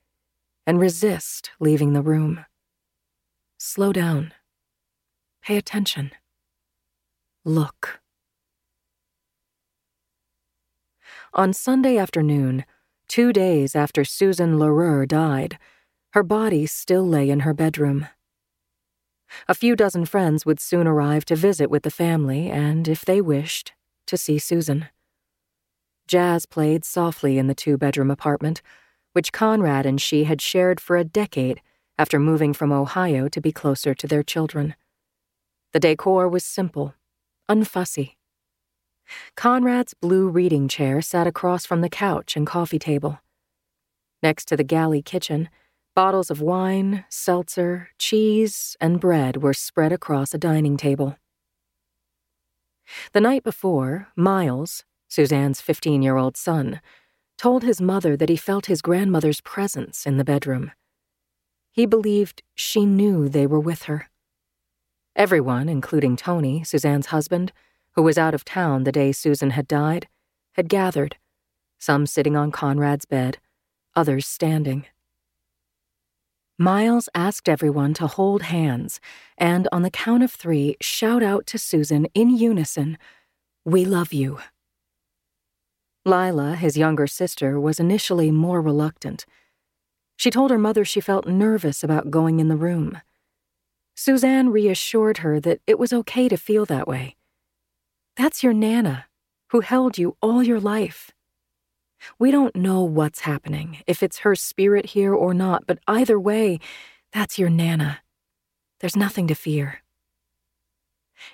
[0.65, 2.45] and resist leaving the room.
[3.57, 4.33] Slow down.
[5.43, 6.11] Pay attention.
[7.43, 7.99] Look.
[11.37, 12.63] On Sunday afternoon,
[13.09, 15.57] two days after Susan Larue died,
[16.13, 18.07] her body still lay in her bedroom.
[19.49, 23.19] A few dozen friends would soon arrive to visit with the family and, if they
[23.19, 23.73] wished,
[24.07, 24.87] to see Susan.
[26.07, 28.61] Jazz played softly in the two bedroom apartment,
[29.11, 31.59] which Conrad and she had shared for a decade
[31.97, 34.73] after moving from Ohio to be closer to their children.
[35.73, 36.93] The decor was simple,
[37.51, 38.15] unfussy.
[39.35, 43.19] Conrad's blue reading chair sat across from the couch and coffee table.
[44.23, 45.49] Next to the galley kitchen,
[45.95, 51.15] Bottles of wine, seltzer, cheese, and bread were spread across a dining table.
[53.13, 56.81] The night before, Miles, Suzanne's 15 year old son,
[57.37, 60.73] told his mother that he felt his grandmother's presence in the bedroom.
[61.71, 64.09] He believed she knew they were with her.
[65.15, 67.53] Everyone, including Tony, Suzanne's husband,
[67.95, 70.07] who was out of town the day Susan had died,
[70.53, 71.17] had gathered,
[71.79, 73.37] some sitting on Conrad's bed,
[73.95, 74.85] others standing.
[76.57, 78.99] Miles asked everyone to hold hands
[79.37, 82.97] and, on the count of three, shout out to Susan in unison,
[83.65, 84.39] We love you.
[86.05, 89.25] Lila, his younger sister, was initially more reluctant.
[90.15, 93.01] She told her mother she felt nervous about going in the room.
[93.95, 97.15] Suzanne reassured her that it was okay to feel that way.
[98.17, 99.07] That's your Nana,
[99.49, 101.11] who held you all your life.
[102.17, 106.59] We don't know what's happening, if it's her spirit here or not, but either way,
[107.11, 107.99] that's your Nana.
[108.79, 109.81] There's nothing to fear.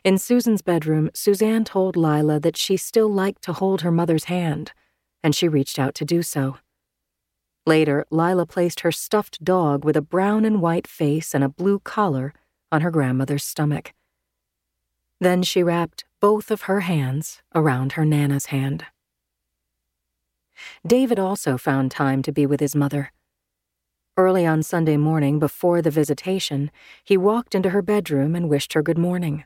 [0.03, 4.71] In Susan's bedroom, Suzanne told Lila that she still liked to hold her mother's hand,
[5.23, 6.57] and she reached out to do so.
[7.67, 11.79] Later, Lila placed her stuffed dog with a brown and white face and a blue
[11.79, 12.33] collar
[12.71, 13.93] on her grandmother's stomach.
[15.21, 18.87] Then she wrapped both of her hands around her Nana's hand.
[20.85, 23.11] David also found time to be with his mother.
[24.17, 26.71] Early on Sunday morning, before the visitation,
[27.03, 29.45] he walked into her bedroom and wished her good morning.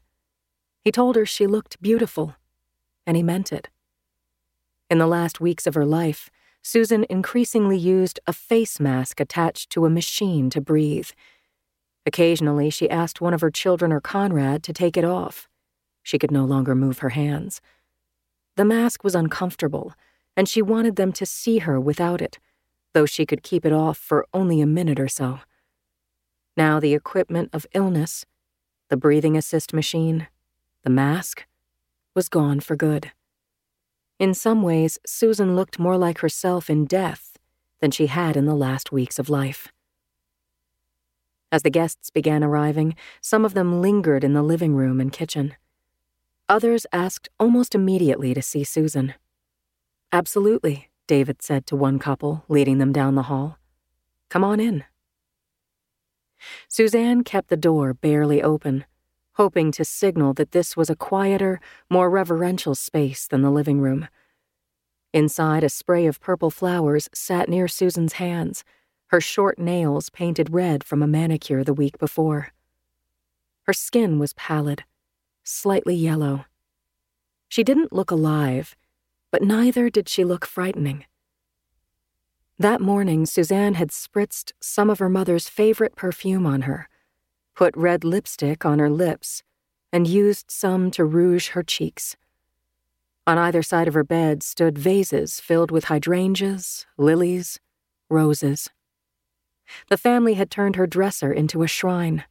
[0.80, 2.36] He told her she looked beautiful,
[3.06, 3.68] and he meant it.
[4.90, 6.30] In the last weeks of her life,
[6.62, 11.10] Susan increasingly used a face mask attached to a machine to breathe.
[12.06, 15.50] Occasionally, she asked one of her children or Conrad to take it off.
[16.06, 17.62] She could no longer move her hands.
[18.58, 19.96] The mask was uncomfortable
[20.38, 22.38] and she wanted them to see her without it,
[22.94, 25.40] though she could keep it off for only a minute or so.
[26.56, 28.24] Now the equipment of illness,
[28.90, 30.28] the breathing assist machine,
[30.84, 31.48] the mask,
[32.14, 33.12] was gone for good.
[34.20, 37.40] In some ways, Susan looked more like herself in death
[37.82, 39.72] than she had in the last weeks of life.
[41.52, 45.56] As the guests began arriving, some of them lingered in the living room and kitchen.
[46.48, 49.16] Others asked almost immediately to see Susan.
[50.12, 53.58] Absolutely, David said to one couple, leading them down the hall.
[54.30, 54.84] Come on in.
[56.68, 58.86] Suzanne kept the door barely open,
[59.34, 64.08] hoping to signal that this was a quieter, more reverential space than the living room.
[65.14, 68.64] Inside, a spray of purple flowers sat near Susan's hands,
[69.08, 72.50] her short nails painted red from a manicure the week before.
[73.64, 74.84] Her skin was pallid,
[75.46, 76.46] slightly yellow.
[77.48, 78.76] She didn't look alive,
[79.32, 81.06] but neither did she look frightening.
[82.58, 86.90] That morning, Suzanne had spritzed some of her mother's favorite perfume on her,
[87.54, 89.44] put red lipstick on her lips,
[89.92, 92.16] and used some to rouge her cheeks.
[93.28, 97.60] On either side of her bed stood vases filled with hydrangeas, lilies,
[98.10, 98.70] roses.
[99.90, 102.24] The family had turned her dresser into a shrine.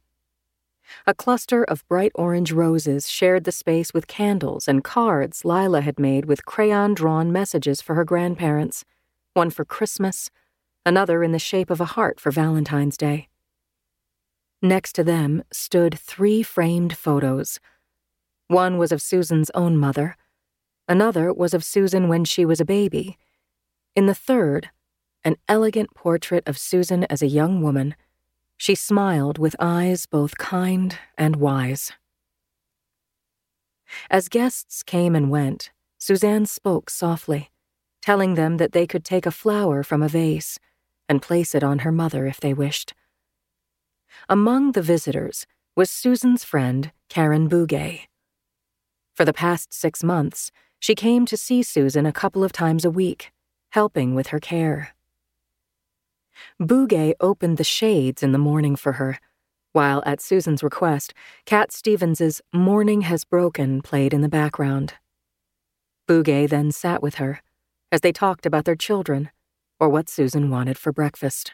[1.07, 5.99] A cluster of bright orange roses shared the space with candles and cards Lila had
[5.99, 8.85] made with crayon drawn messages for her grandparents
[9.35, 10.31] one for Christmas,
[10.85, 13.27] another in the shape of a heart for Valentine's Day.
[14.61, 17.59] Next to them stood three framed photos.
[18.47, 20.15] One was of Susan's own mother,
[20.87, 23.17] another was of Susan when she was a baby.
[23.95, 24.69] In the third,
[25.25, 27.95] an elegant portrait of Susan as a young woman,
[28.57, 31.91] she smiled with eyes both kind and wise.
[34.09, 37.51] As guests came and went, Suzanne spoke softly
[38.05, 40.59] telling them that they could take a flower from a vase
[41.09, 42.93] and place it on her mother if they wished.
[44.29, 48.01] Among the visitors was Susan's friend, Karen Bugay.
[49.15, 52.91] For the past six months, she came to see Susan a couple of times a
[52.91, 53.31] week,
[53.71, 54.94] helping with her care.
[56.61, 59.19] Bugay opened the shades in the morning for her,
[59.73, 61.13] while at Susan's request,
[61.45, 64.93] Cat Stevens's Morning Has Broken played in the background.
[66.07, 67.41] Bugay then sat with her,
[67.91, 69.31] as they talked about their children
[69.79, 71.53] or what Susan wanted for breakfast.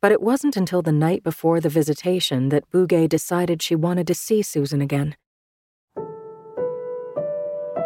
[0.00, 4.14] But it wasn't until the night before the visitation that Bugay decided she wanted to
[4.14, 5.16] see Susan again.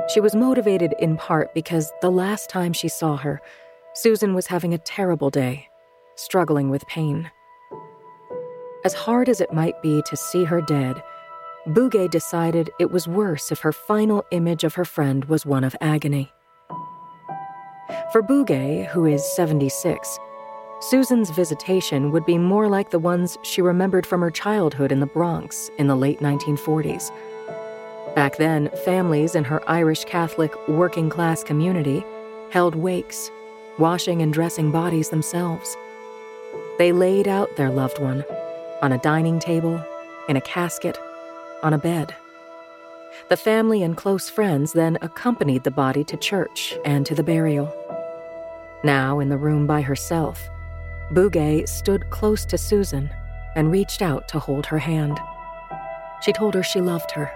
[0.09, 3.41] She was motivated in part because the last time she saw her,
[3.97, 5.67] Susan was having a terrible day,
[6.17, 7.31] struggling with pain.
[8.85, 11.03] As hard as it might be to see her dead,
[11.69, 15.75] Bugay decided it was worse if her final image of her friend was one of
[15.81, 16.31] agony.
[18.13, 20.19] For Bugay, who is 76,
[20.83, 25.07] Susan's visitation would be more like the ones she remembered from her childhood in the
[25.07, 27.11] Bronx in the late 1940s.
[28.15, 32.05] Back then, families in her Irish Catholic working class community
[32.51, 33.31] held wakes,
[33.79, 35.77] washing and dressing bodies themselves.
[36.79, 38.25] They laid out their loved one
[38.83, 39.83] on a dining table,
[40.29, 40.99] in a casket,
[41.63, 42.15] on a bed.
[43.29, 47.73] The family and close friends then accompanied the body to church and to the burial.
[48.85, 50.49] Now, in the room by herself,
[51.13, 53.11] Bugay stood close to Susan
[53.55, 55.19] and reached out to hold her hand.
[56.23, 57.33] She told her she loved her.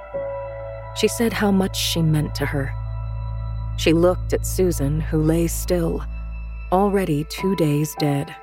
[0.97, 2.73] She said how much she meant to her.
[3.79, 6.05] She looked at Susan, who lay still,
[6.73, 8.35] already two days dead.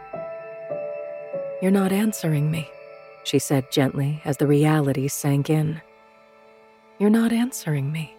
[1.61, 2.69] You're not answering me,
[3.23, 5.81] she said gently as the reality sank in.
[6.99, 8.15] You're not answering me.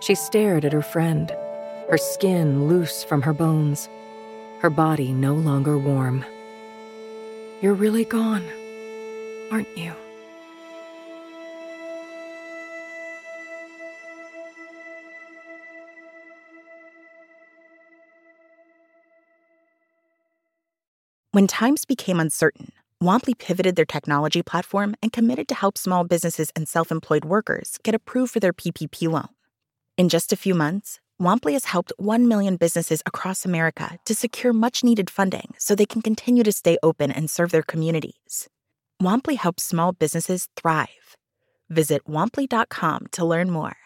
[0.00, 1.32] She stared at her friend
[1.90, 3.88] her skin loose from her bones,
[4.60, 6.24] her body no longer warm.
[7.60, 8.44] You're really gone,
[9.52, 9.92] aren't you?
[21.34, 22.70] When times became uncertain,
[23.02, 27.76] Womply pivoted their technology platform and committed to help small businesses and self employed workers
[27.82, 29.30] get approved for their PPP loan.
[29.98, 34.52] In just a few months, Womply has helped 1 million businesses across America to secure
[34.52, 38.48] much needed funding so they can continue to stay open and serve their communities.
[39.02, 41.16] Womply helps small businesses thrive.
[41.68, 43.76] Visit womply.com to learn more.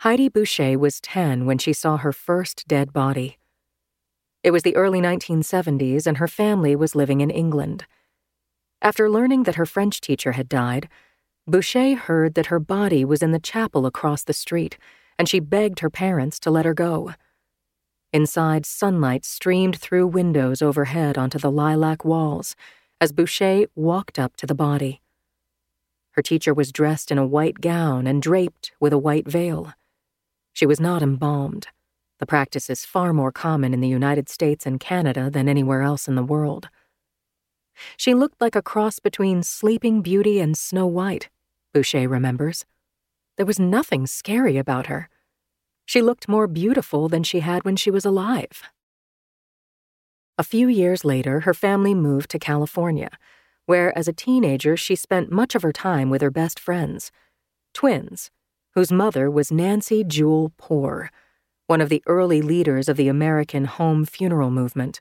[0.00, 3.38] Heidi Boucher was 10 when she saw her first dead body.
[4.42, 7.86] It was the early 1970s, and her family was living in England.
[8.80, 10.88] After learning that her French teacher had died,
[11.46, 14.78] Boucher heard that her body was in the chapel across the street
[15.18, 17.12] and she begged her parents to let her go.
[18.12, 22.56] Inside, sunlight streamed through windows overhead onto the lilac walls
[23.00, 25.00] as Boucher walked up to the body.
[26.12, 29.72] Her teacher was dressed in a white gown and draped with a white veil.
[30.52, 31.68] She was not embalmed,
[32.22, 36.06] The practice is far more common in the United States and Canada than anywhere else
[36.06, 36.68] in the world.
[37.96, 41.30] She looked like a cross between Sleeping Beauty and Snow White,
[41.74, 42.64] Boucher remembers.
[43.36, 45.08] There was nothing scary about her.
[45.84, 48.62] She looked more beautiful than she had when she was alive.
[50.38, 53.10] A few years later, her family moved to California,
[53.66, 57.10] where as a teenager she spent much of her time with her best friends,
[57.74, 58.30] twins,
[58.76, 61.10] whose mother was Nancy Jewel Poer,
[61.72, 65.00] one of the early leaders of the American home funeral movement.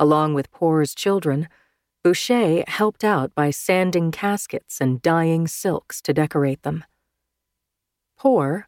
[0.00, 1.46] Along with Poer's children,
[2.02, 6.84] Boucher helped out by sanding caskets and dyeing silks to decorate them.
[8.16, 8.66] Poer,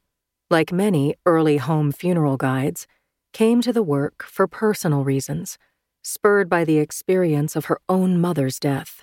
[0.51, 2.87] like many early home funeral guides,
[3.33, 5.57] came to the work for personal reasons,
[6.03, 9.03] spurred by the experience of her own mother's death.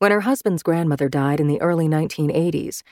[0.00, 2.82] When her husband's grandmother died in the early 1980s,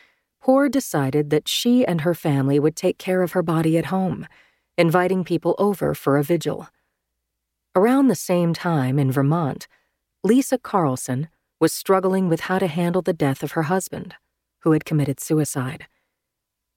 [0.41, 4.27] Poer decided that she and her family would take care of her body at home,
[4.79, 6.69] inviting people over for a vigil.
[7.75, 9.67] Around the same time in Vermont,
[10.23, 11.29] Lisa Carlson
[11.61, 14.15] was struggling with how to handle the death of her husband,
[14.61, 15.87] who had committed suicide.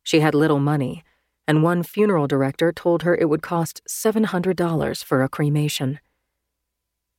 [0.03, 1.03] She had little money,
[1.47, 5.99] and one funeral director told her it would cost $700 for a cremation.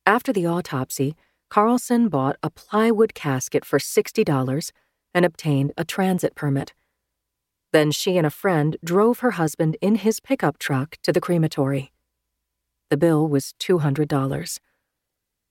[0.05, 1.15] After the autopsy,
[1.49, 4.71] Carlson bought a plywood casket for $60
[5.13, 6.73] and obtained a transit permit.
[7.71, 11.91] Then she and a friend drove her husband in his pickup truck to the crematory.
[12.89, 14.59] The bill was $200.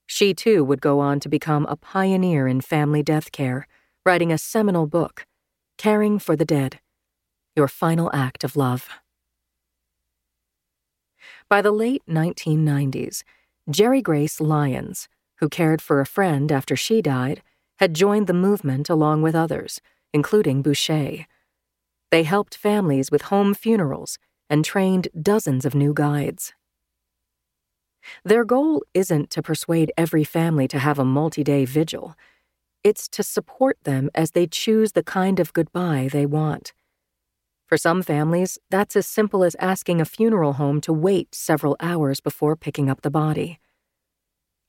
[0.06, 3.66] She too would go on to become a pioneer in family death care,
[4.04, 5.24] writing a seminal book,
[5.78, 6.80] Caring for the Dead
[7.56, 8.88] Your Final Act of Love.
[11.48, 13.22] By the late 1990s,
[13.70, 17.42] Jerrigrace Lyons, who cared for a friend after she died,
[17.81, 19.81] had joined the movement along with others,
[20.12, 21.26] including Boucher.
[22.11, 24.18] They helped families with home funerals
[24.51, 26.53] and trained dozens of new guides.
[28.22, 32.14] Their goal isn't to persuade every family to have a multi day vigil,
[32.85, 36.72] it's to support them as they choose the kind of goodbye they want.
[37.66, 42.20] For some families, that's as simple as asking a funeral home to wait several hours
[42.20, 43.59] before picking up the body.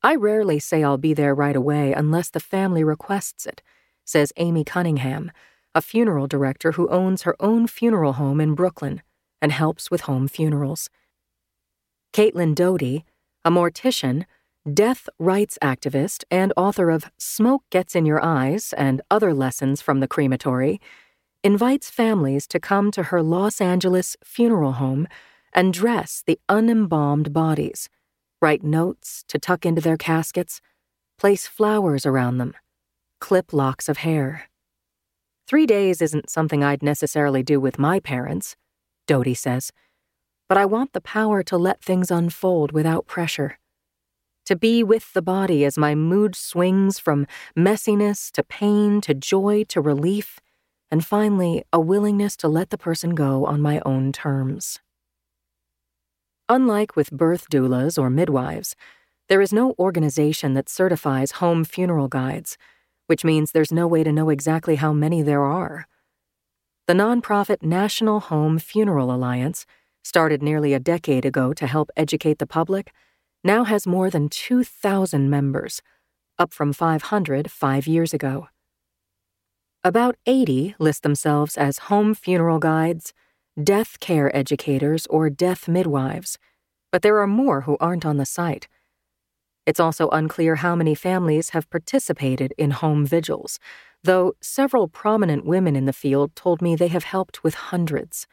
[0.04, 3.62] I rarely say I'll be there right away unless the family requests it,
[4.04, 5.32] says Amy Cunningham,
[5.76, 9.04] a funeral director who owns her own funeral home in Brooklyn
[9.42, 10.90] and helps with home funerals.
[12.14, 13.06] Caitlin Doughty,
[13.46, 14.26] a mortician,
[14.72, 20.00] death rights activist, and author of Smoke Gets in Your Eyes and Other Lessons from
[20.00, 20.82] the Crematory,
[21.44, 25.08] invites families to come to her Los Angeles funeral home
[25.54, 27.88] and dress the unembalmed bodies
[28.42, 30.62] write notes to tuck into their caskets,
[31.18, 32.54] place flowers around them,
[33.20, 34.50] clip locks of hair.
[35.48, 38.56] Three days isn't something I'd necessarily do with my parents,
[39.08, 39.72] Doughty says,
[40.48, 43.58] but I want the power to let things unfold without pressure.
[44.46, 47.28] To be with the body as my mood swings from
[47.58, 50.40] messiness to pain to joy to relief,
[50.90, 54.80] and finally, a willingness to let the person go on my own terms.
[56.52, 58.76] Unlike with birth doulas or midwives,
[59.30, 62.58] there is no organization that certifies home funeral guides,
[63.08, 65.88] which means there's no way to know exactly how many there are.
[66.88, 69.66] The nonprofit National Home Funeral Alliance,
[70.04, 72.92] started nearly a decade ago to help educate the public,
[73.46, 75.82] now has more than 2,000 members,
[76.38, 78.50] up from 500 five years ago.
[79.86, 83.14] About 80 list themselves as home funeral guides,
[83.62, 86.38] death care educators, or death midwives,
[86.92, 88.68] but there are more who aren't on the site.
[89.66, 93.60] It's also unclear how many families have participated in home vigils,
[94.04, 98.26] though several prominent women in the field told me they have helped with hundreds.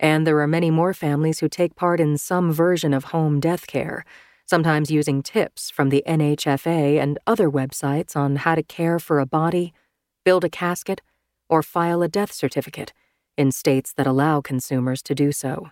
[0.00, 3.66] And there are many more families who take part in some version of home death
[3.66, 4.04] care,
[4.44, 9.26] sometimes using tips from the NHFA and other websites on how to care for a
[9.26, 9.72] body,
[10.24, 11.00] build a casket,
[11.48, 12.92] or file a death certificate
[13.36, 15.68] in states that allow consumers to do so.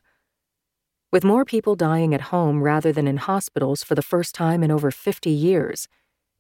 [1.13, 4.71] With more people dying at home rather than in hospitals for the first time in
[4.71, 5.87] over 50 years,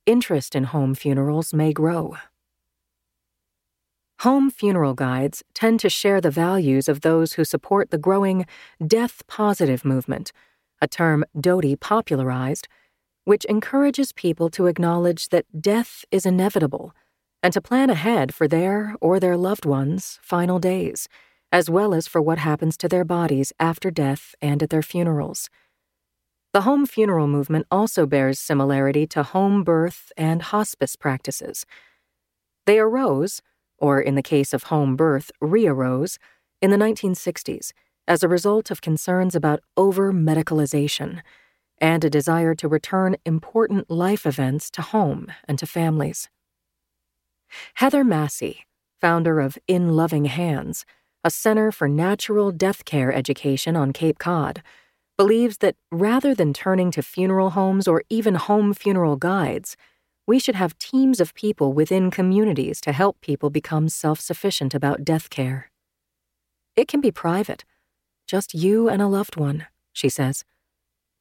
[0.06, 2.16] interest in home funerals may grow.
[4.20, 8.46] Home funeral guides tend to share the values of those who support the growing
[8.84, 10.32] death positive movement,
[10.80, 12.68] a term Doughty popularized,
[13.24, 16.94] which encourages people to acknowledge that death is inevitable
[17.42, 21.08] and to plan ahead for their or their loved ones' final days,
[21.50, 25.50] as well as for what happens to their bodies after death and at their funerals.
[26.52, 31.64] The home funeral movement also bears similarity to home birth and hospice practices.
[32.66, 33.40] They arose,
[33.78, 36.18] or in the case of home birth, re arose,
[36.60, 37.72] in the 1960s
[38.06, 41.22] as a result of concerns about over medicalization
[41.78, 46.28] and a desire to return important life events to home and to families.
[47.74, 48.66] Heather Massey,
[49.00, 50.84] founder of In Loving Hands,
[51.24, 54.62] a center for natural death care education on Cape Cod,
[55.16, 59.76] believes that rather than turning to funeral homes or even home funeral guides,
[60.26, 65.04] we should have teams of people within communities to help people become self sufficient about
[65.04, 65.70] death care.
[66.76, 67.64] It can be private,
[68.26, 70.44] just you and a loved one, she says.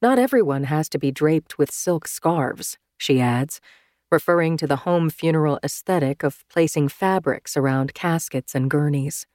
[0.00, 3.60] Not everyone has to be draped with silk scarves, she adds,
[4.12, 9.26] referring to the home funeral aesthetic of placing fabrics around caskets and gurneys.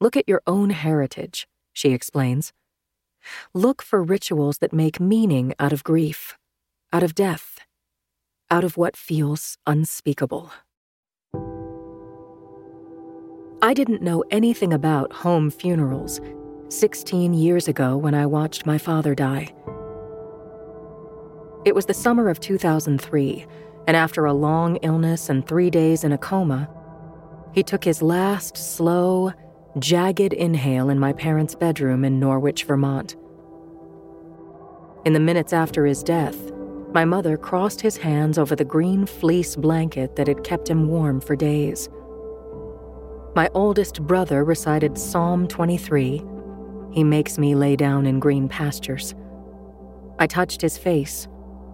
[0.00, 2.52] Look at your own heritage, she explains.
[3.52, 6.36] Look for rituals that make meaning out of grief,
[6.92, 7.58] out of death,
[8.50, 10.50] out of what feels unspeakable.
[13.60, 16.20] I didn't know anything about home funerals
[16.68, 19.52] 16 years ago when I watched my father die.
[21.64, 23.46] It was the summer of 2003,
[23.86, 26.68] and after a long illness and three days in a coma,
[27.52, 29.32] he took his last slow,
[29.78, 33.16] jagged inhale in my parents' bedroom in Norwich, Vermont.
[35.04, 36.52] In the minutes after his death,
[36.92, 41.20] my mother crossed his hands over the green fleece blanket that had kept him warm
[41.20, 41.88] for days.
[43.34, 46.22] My oldest brother recited Psalm 23
[46.92, 49.14] He makes me lay down in green pastures.
[50.18, 51.28] I touched his face,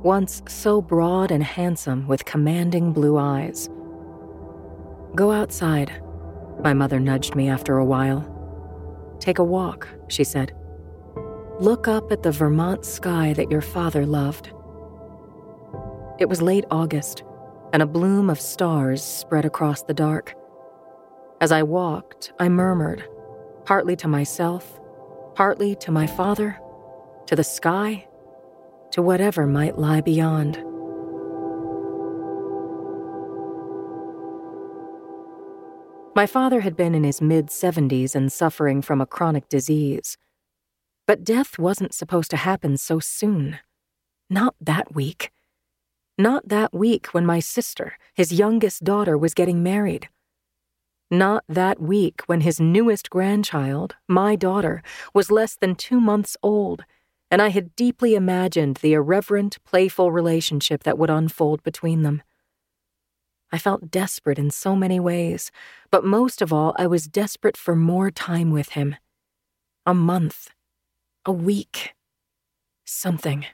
[0.05, 3.70] once so broad and handsome with commanding blue eyes.
[5.14, 5.90] Go outside,
[6.62, 8.30] my mother nudged me after a while.
[9.18, 10.55] Take a walk, she said.
[11.59, 14.52] Look up at the Vermont sky that your father loved.
[16.18, 17.24] It was late August,
[17.72, 20.34] and a bloom of stars spread across the dark.
[21.40, 23.09] As I walked, I murmured,
[23.64, 24.78] partly to myself,
[25.34, 26.59] partly to my father,
[27.26, 28.07] to the sky,
[28.95, 30.55] to whatever might lie beyond.
[36.14, 40.16] My father had been in his mid 70s and suffering from a chronic disease.
[41.09, 43.59] But death wasn't supposed to happen so soon.
[44.30, 45.32] Not that week.
[46.16, 50.09] Not that week when my sister, his youngest daughter, was getting married.
[51.11, 56.84] Not that week when his newest grandchild, my daughter, was less than two months old,
[57.35, 62.22] and I had deeply imagined the irreverent, playful relationship that would unfold between them.
[63.51, 65.51] I felt desperate in so many ways,
[65.91, 68.95] but most of all, I was desperate for more time with him.
[69.85, 70.51] A month,
[71.26, 71.97] a week,
[72.85, 73.47] something.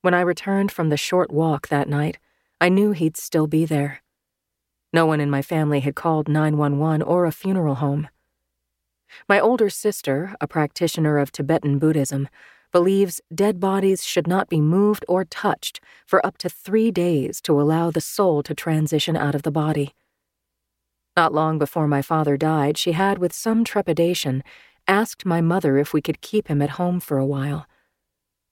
[0.00, 2.16] When I returned from the short walk that night,
[2.62, 4.02] I knew he'd still be there.
[4.90, 8.08] No one in my family had called 911 or a funeral home.
[9.28, 12.28] My older sister, a practitioner of Tibetan Buddhism,
[12.72, 17.60] believes dead bodies should not be moved or touched for up to three days to
[17.60, 19.94] allow the soul to transition out of the body.
[21.16, 24.42] Not long before my father died, she had, with some trepidation,
[24.88, 27.66] asked my mother if we could keep him at home for a while.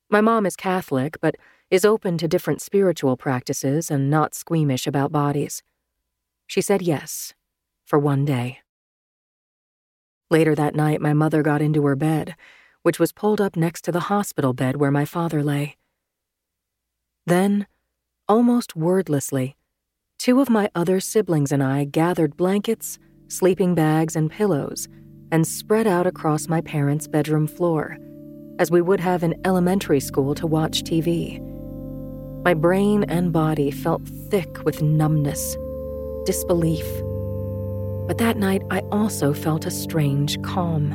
[0.09, 1.35] My mom is Catholic, but
[1.71, 5.63] is open to different spiritual practices and not squeamish about bodies.
[6.47, 7.35] She said yes,
[7.85, 8.62] for one day.
[10.33, 12.35] Later that night, my mother got into her bed
[12.83, 15.77] which was pulled up next to the hospital bed where my father lay.
[17.27, 17.67] Then,
[18.29, 19.57] almost wordlessly,
[20.19, 24.89] two of my other siblings and I gathered blankets, sleeping bags, and pillows
[25.31, 27.97] and spread out across my parents' bedroom floor,
[28.59, 31.41] as we would have in elementary school to watch TV.
[32.45, 35.57] My brain and body felt thick with numbness,
[36.27, 36.85] disbelief.
[38.13, 40.91] But that night I also felt a strange calm.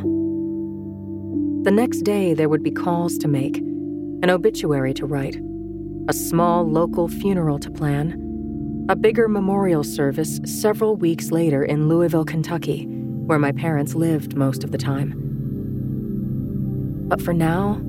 [1.63, 5.36] The next day, there would be calls to make, an obituary to write,
[6.07, 12.24] a small local funeral to plan, a bigger memorial service several weeks later in Louisville,
[12.24, 15.15] Kentucky, where my parents lived most of the time.
[17.07, 17.82] But for now,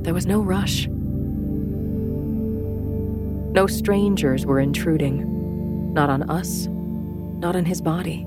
[0.00, 0.88] there was no rush.
[3.52, 8.26] No strangers were intruding, not on us, not on his body.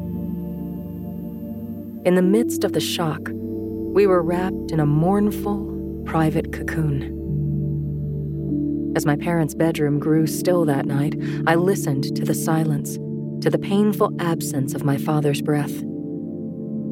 [2.06, 7.18] In the midst of the shock, we were wrapped in a mournful, private cocoon.
[8.96, 12.96] As my parents' bedroom grew still that night, I listened to the silence,
[13.44, 15.74] to the painful absence of my father's breath.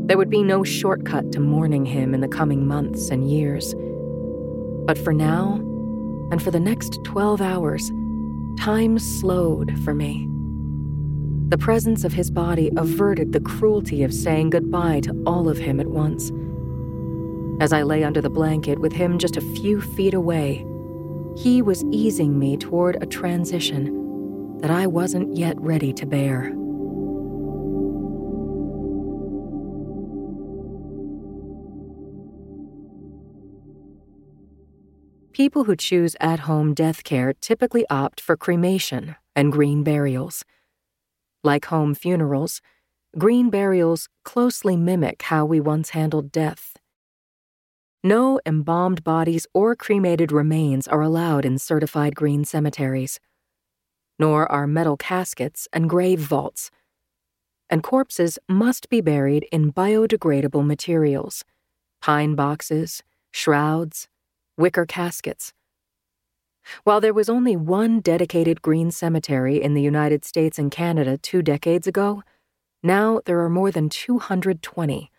[0.08, 3.74] There would be no shortcut to mourning him in the coming months and years.
[4.86, 5.54] But for now,
[6.32, 7.90] and for the next 12 hours,
[8.60, 10.28] time slowed for me.
[11.50, 15.80] The presence of his body averted the cruelty of saying goodbye to all of him
[15.80, 16.30] at once.
[17.62, 20.66] As I lay under the blanket with him just a few feet away,
[21.38, 26.52] he was easing me toward a transition that I wasn't yet ready to bear.
[35.32, 40.44] People who choose at home death care typically opt for cremation and green burials.
[41.48, 42.60] Like home funerals,
[43.18, 46.76] green burials closely mimic how we once handled death.
[48.04, 53.22] No embalmed bodies or cremated remains are allowed in certified green cemeteries,
[54.20, 56.70] nor are metal caskets and grave vaults.
[57.70, 61.46] And corpses must be buried in biodegradable materials
[62.02, 64.10] pine boxes, shrouds,
[64.58, 65.54] wicker caskets.
[66.84, 71.42] While there was only one dedicated green cemetery in the United States and Canada two
[71.42, 72.24] decades ago,
[72.84, 75.12] now there are more than 220,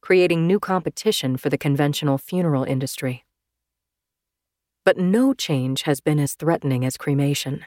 [0.00, 3.24] creating new competition for the conventional funeral industry.
[4.84, 7.64] But no change has been as threatening as cremation.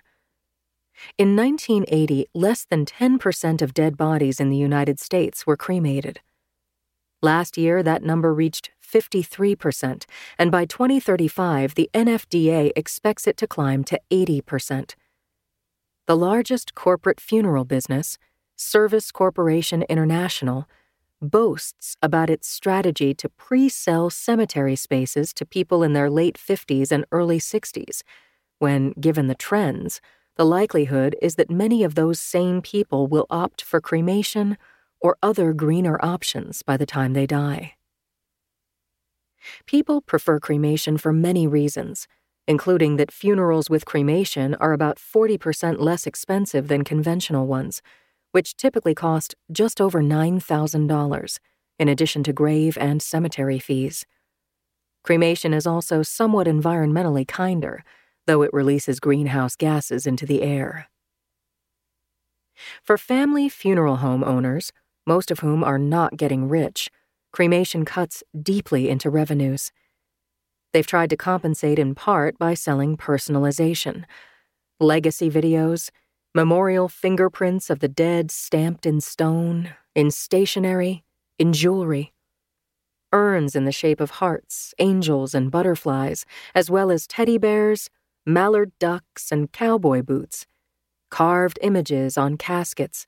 [1.18, 6.22] In 1980, less than 10% of dead bodies in the United States were cremated.
[7.24, 10.04] Last year, that number reached 53%,
[10.38, 14.96] and by 2035, the NFDA expects it to climb to 80%.
[16.06, 18.18] The largest corporate funeral business,
[18.58, 20.68] Service Corporation International,
[21.22, 26.92] boasts about its strategy to pre sell cemetery spaces to people in their late 50s
[26.92, 28.02] and early 60s,
[28.60, 30.02] when, given the trends,
[30.36, 34.58] the likelihood is that many of those same people will opt for cremation
[35.04, 37.74] or other greener options by the time they die.
[39.68, 42.08] People prefer cremation for many reasons,
[42.48, 47.82] including that funerals with cremation are about 40% less expensive than conventional ones,
[48.32, 51.40] which typically cost just over $9,000,
[51.80, 54.06] in addition to grave and cemetery fees.
[55.04, 57.84] Cremation is also somewhat environmentally kinder,
[58.26, 60.88] though it releases greenhouse gases into the air.
[62.82, 64.72] For family funeral home owners,
[65.06, 66.90] most of whom are not getting rich,
[67.32, 69.72] cremation cuts deeply into revenues.
[70.72, 74.06] They've tried to compensate in part by selling personalization,
[74.80, 75.90] legacy videos,
[76.34, 81.04] memorial fingerprints of the dead stamped in stone, in stationery,
[81.38, 82.14] in jewelry.
[83.12, 86.26] Urns in the shape of hearts, angels, and butterflies,
[86.56, 87.90] as well as teddy bears,
[88.26, 90.48] mallard ducks, and cowboy boots.
[91.12, 93.06] Carved images on caskets,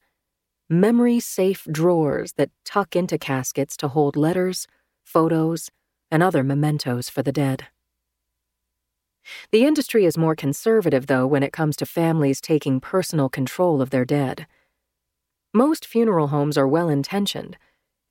[0.70, 4.68] memory safe drawers that tuck into caskets to hold letters,
[5.04, 5.70] photos,
[6.10, 7.68] and other mementos for the dead.
[9.52, 13.90] The industry is more conservative, though, when it comes to families taking personal control of
[13.90, 14.46] their dead.
[15.54, 17.58] Most funeral homes are well intentioned,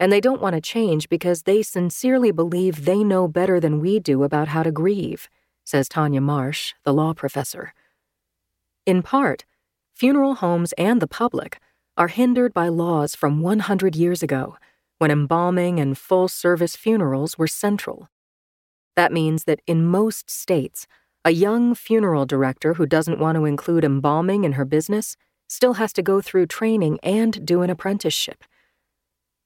[0.01, 4.01] and they don't want to change because they sincerely believe they know better than we
[4.01, 5.29] do about how to grieve,
[5.65, 7.73] says Tanya Marsh, the law professor.
[8.87, 9.45] In part,
[9.95, 11.61] funeral homes and the public
[11.97, 14.57] are hindered by laws from 100 years ago
[14.99, 18.09] when embalming and full service funerals were central.
[18.97, 20.87] That means that in most states,
[21.25, 25.17] a young funeral director who doesn't want to include embalming in her business
[25.49, 28.45] still has to go through training and do an apprenticeship.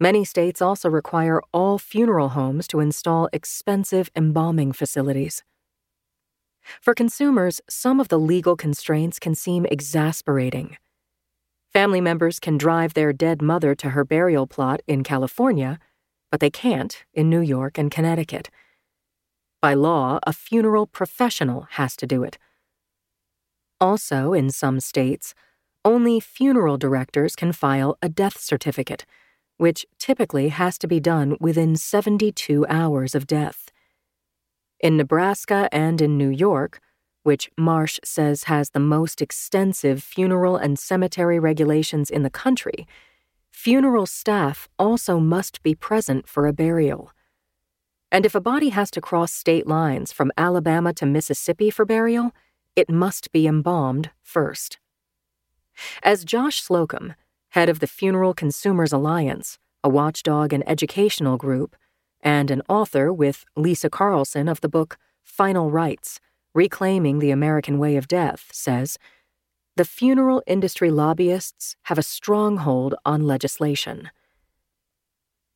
[0.00, 5.42] Many states also require all funeral homes to install expensive embalming facilities.
[6.80, 10.76] For consumers, some of the legal constraints can seem exasperating.
[11.78, 15.78] Family members can drive their dead mother to her burial plot in California,
[16.28, 18.50] but they can't in New York and Connecticut.
[19.62, 22.36] By law, a funeral professional has to do it.
[23.80, 25.34] Also, in some states,
[25.84, 29.06] only funeral directors can file a death certificate,
[29.56, 33.70] which typically has to be done within 72 hours of death.
[34.80, 36.80] In Nebraska and in New York,
[37.28, 42.86] which Marsh says has the most extensive funeral and cemetery regulations in the country,
[43.50, 47.12] funeral staff also must be present for a burial.
[48.10, 52.32] And if a body has to cross state lines from Alabama to Mississippi for burial,
[52.74, 54.78] it must be embalmed first.
[56.02, 57.14] As Josh Slocum,
[57.50, 61.76] head of the Funeral Consumers Alliance, a watchdog and educational group,
[62.22, 66.20] and an author with Lisa Carlson of the book Final Rites
[66.54, 68.98] Reclaiming the American Way of Death, says
[69.76, 74.10] the funeral industry lobbyists have a stronghold on legislation.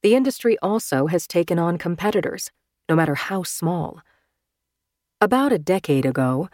[0.03, 2.51] The industry also has taken on competitors,
[2.89, 4.01] no matter how small.
[5.21, 6.49] About a decade ago,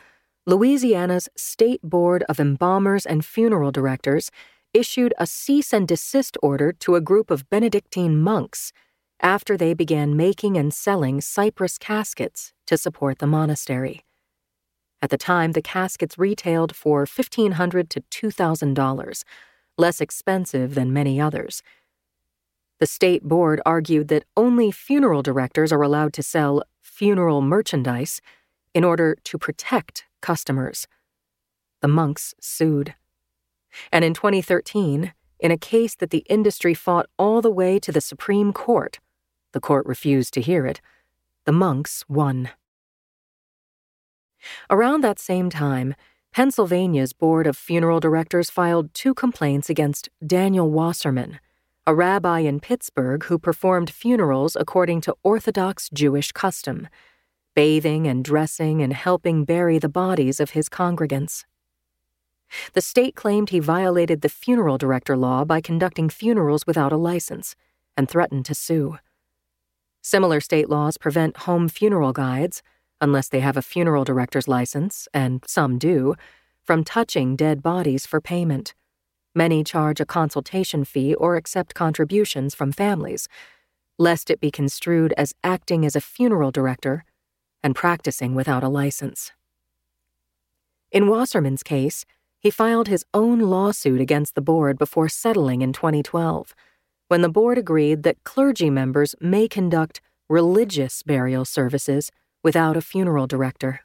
[0.47, 4.31] Louisiana's State Board of Embalmers and Funeral Directors
[4.73, 8.73] issued a cease and desist order to a group of Benedictine monks
[9.21, 14.03] after they began making and selling cypress caskets to support the monastery.
[15.01, 19.25] At the time, the caskets retailed for 1,500 to $2,000,
[19.77, 21.63] less expensive than many others.
[22.81, 28.21] The state board argued that only funeral directors are allowed to sell funeral merchandise
[28.75, 30.87] in order to protect customers.
[31.81, 32.95] The monks sued.
[33.93, 38.01] And in 2013, in a case that the industry fought all the way to the
[38.01, 38.99] Supreme Court,
[39.53, 40.81] the court refused to hear it,
[41.45, 42.51] the monks won.
[44.71, 45.95] Around that same time,
[46.33, 51.41] Pennsylvania's Board of Funeral Directors filed two complaints against Daniel Wasserman,
[51.87, 56.89] a rabbi in Pittsburgh who performed funerals according to Orthodox Jewish custom,
[57.55, 61.45] bathing and dressing and helping bury the bodies of his congregants.
[62.75, 67.57] The state claimed he violated the funeral director law by conducting funerals without a license
[67.97, 68.99] and threatened to sue.
[70.03, 72.63] Similar state laws prevent home funeral guides,
[73.01, 76.15] unless they have a funeral director's license, and some do,
[76.63, 78.75] from touching dead bodies for payment.
[79.35, 83.29] Many charge a consultation fee or accept contributions from families,
[83.99, 87.05] lest it be construed as acting as a funeral director
[87.63, 89.33] and practicing without a license.
[90.91, 92.05] In Wasserman's case,
[92.39, 96.55] he filed his own lawsuit against the board before settling in 2012,
[97.09, 102.11] when the board agreed that clergy members may conduct religious burial services
[102.43, 103.81] without a funeral director.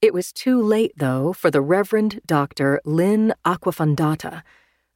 [0.00, 2.80] It was too late, though, for the Reverend Dr.
[2.84, 4.42] Lynn Acquafondata,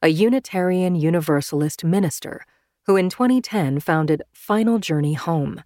[0.01, 2.45] a Unitarian Universalist minister
[2.89, 5.61] who in 2010 founded Final Journey Home,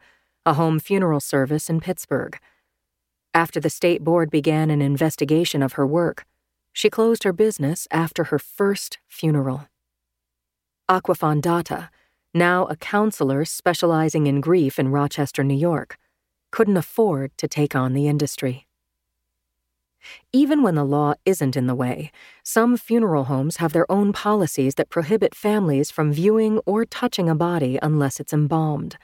[0.46, 2.38] a home funeral service in Pittsburgh.
[3.34, 6.26] After the state board began an investigation of her work,
[6.74, 9.70] she closed her business after her first funeral.
[10.92, 11.88] Acquafondata,
[12.34, 15.98] now a counselor specializing in grief in Rochester, New York,
[16.54, 18.68] couldn't afford to take on the industry.
[20.32, 22.12] Even when the law isn't in the way,
[22.44, 27.34] some funeral homes have their own policies that prohibit families from viewing or touching a
[27.34, 28.98] body unless it's embalmed.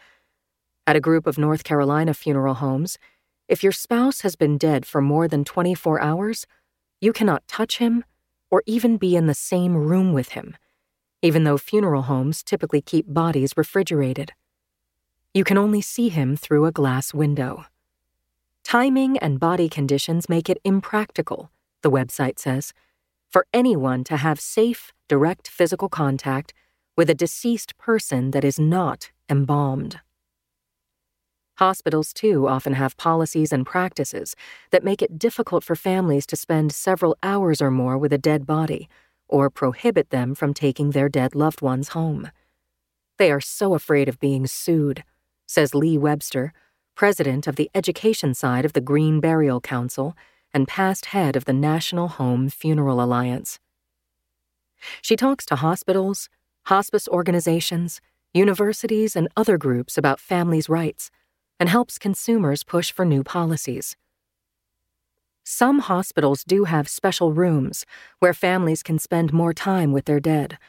[0.86, 3.00] At a group of North Carolina funeral homes,
[3.48, 6.46] if your spouse has been dead for more than 24 hours,
[7.02, 8.06] you cannot touch him
[8.52, 10.56] or even be in the same room with him,
[11.24, 14.34] even though funeral homes typically keep bodies refrigerated.
[15.34, 17.66] You can only see him through a glass window.
[18.64, 21.52] Timing and body conditions make it impractical,
[21.84, 22.74] the website says,
[23.30, 26.54] for anyone to have safe, direct physical contact
[26.98, 30.00] with a deceased person that is not embalmed.
[31.58, 34.36] Hospitals, too, often have policies and practices
[34.72, 38.48] that make it difficult for families to spend several hours or more with a dead
[38.48, 38.90] body
[39.28, 42.32] or prohibit them from taking their dead loved ones home.
[43.18, 45.04] They are so afraid of being sued,
[45.50, 46.54] says Lee Webster,
[46.94, 50.16] president of the education side of the Green Burial Council
[50.54, 53.58] and past head of the National Home Funeral Alliance.
[55.02, 56.30] She talks to hospitals,
[56.68, 58.00] hospice organizations,
[58.32, 61.10] universities, and other groups about families' rights
[61.60, 63.98] and helps consumers push for new policies.
[65.44, 67.88] Some hospitals do have special rooms
[68.20, 70.60] where families can spend more time with their dead.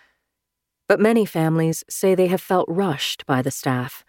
[0.89, 4.07] But many families say they have felt rushed by the staff.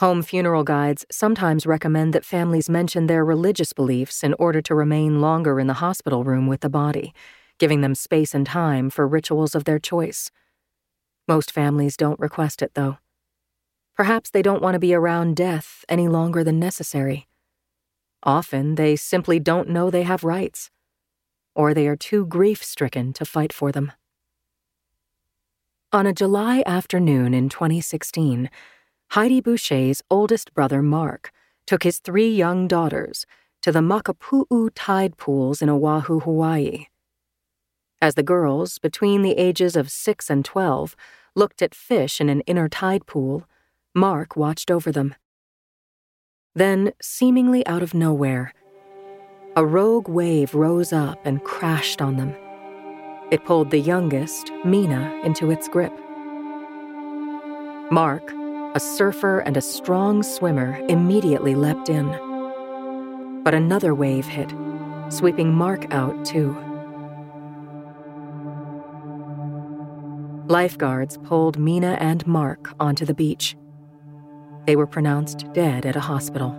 [0.00, 5.20] Home funeral guides sometimes recommend that families mention their religious beliefs in order to remain
[5.20, 7.12] longer in the hospital room with the body,
[7.58, 10.30] giving them space and time for rituals of their choice.
[11.28, 12.96] Most families don't request it, though.
[13.94, 17.28] Perhaps they don't want to be around death any longer than necessary.
[18.22, 20.70] Often they simply don't know they have rights,
[21.54, 23.92] or they are too grief stricken to fight for them.
[25.92, 28.48] On a July afternoon in 2016,
[29.14, 31.32] Heidi Boucher's oldest brother, Mark,
[31.66, 33.26] took his three young daughters
[33.60, 36.86] to the Makapu'u tide pools in Oahu, Hawaii.
[38.00, 40.94] As the girls, between the ages of 6 and 12,
[41.34, 43.48] looked at fish in an inner tide pool,
[43.96, 45.16] Mark watched over them.
[46.54, 48.54] Then, seemingly out of nowhere,
[49.56, 52.32] a rogue wave rose up and crashed on them.
[53.32, 55.92] It pulled the youngest, Mina, into its grip.
[57.90, 58.32] Mark,
[58.74, 62.08] a surfer and a strong swimmer, immediately leapt in.
[63.42, 64.54] But another wave hit,
[65.08, 66.56] sweeping Mark out too.
[70.46, 73.56] Lifeguards pulled Mina and Mark onto the beach.
[74.66, 76.50] They were pronounced dead at a hospital.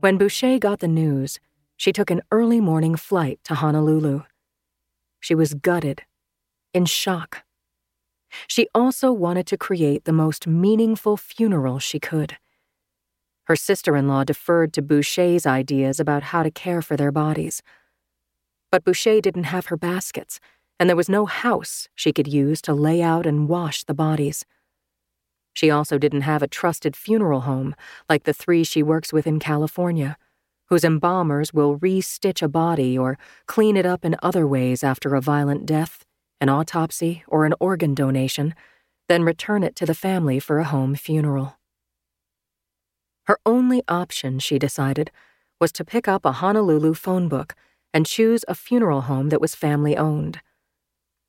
[0.00, 1.38] When Boucher got the news,
[1.76, 4.22] she took an early morning flight to Honolulu.
[5.20, 6.02] She was gutted,
[6.72, 7.44] in shock.
[8.46, 12.36] She also wanted to create the most meaningful funeral she could.
[13.44, 17.62] Her sister in law deferred to Boucher's ideas about how to care for their bodies.
[18.70, 20.38] But Boucher didn't have her baskets,
[20.78, 24.44] and there was no house she could use to lay out and wash the bodies.
[25.52, 27.74] She also didn't have a trusted funeral home
[28.08, 30.16] like the three she works with in California,
[30.66, 35.14] whose embalmers will re stitch a body or clean it up in other ways after
[35.14, 36.04] a violent death,
[36.40, 38.54] an autopsy, or an organ donation,
[39.08, 41.56] then return it to the family for a home funeral.
[43.24, 45.10] Her only option, she decided,
[45.60, 47.54] was to pick up a Honolulu phone book
[47.92, 50.40] and choose a funeral home that was family owned.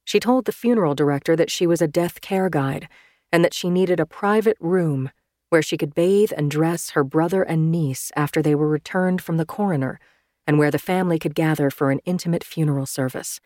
[0.05, 2.87] She told the funeral director that she was a death care guide
[3.31, 5.11] and that she needed a private room
[5.49, 9.37] where she could bathe and dress her brother and niece after they were returned from
[9.37, 9.99] the coroner
[10.47, 13.39] and where the family could gather for an intimate funeral service.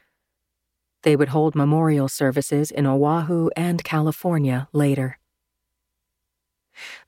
[1.05, 5.19] They would hold memorial services in Oahu and California later.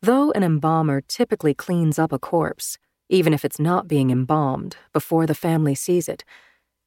[0.02, 2.78] Though an embalmer typically cleans up a corpse,
[3.10, 6.24] even if it's not being embalmed, before the family sees it,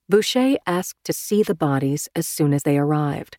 [0.09, 3.37] Boucher asked to see the bodies as soon as they arrived.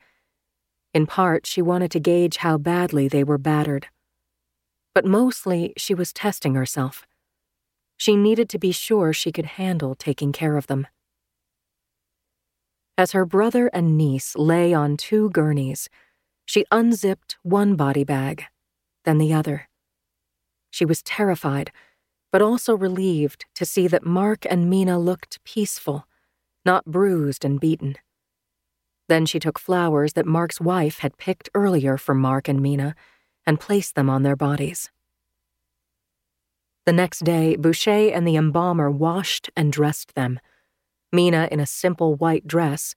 [0.94, 3.88] In part, she wanted to gauge how badly they were battered.
[4.94, 7.08] But mostly, she was testing herself.
[7.96, 10.88] She needed to be sure she could handle taking care of them.
[12.98, 15.90] As her brother and niece lay on two gurneys,
[16.46, 18.46] she unzipped one body bag
[19.04, 19.68] then the other.
[20.70, 21.72] She was terrified,
[22.32, 26.08] but also relieved to see that Mark and Mina looked peaceful,
[26.66, 27.98] not bruised and beaten.
[29.10, 32.96] Then she took flowers that Mark's wife had picked earlier for Mark and Mina
[33.46, 34.90] and placed them on their bodies.
[36.86, 40.40] The next day, Boucher and the embalmer washed and dressed them.
[41.12, 42.96] Mina in a simple white dress,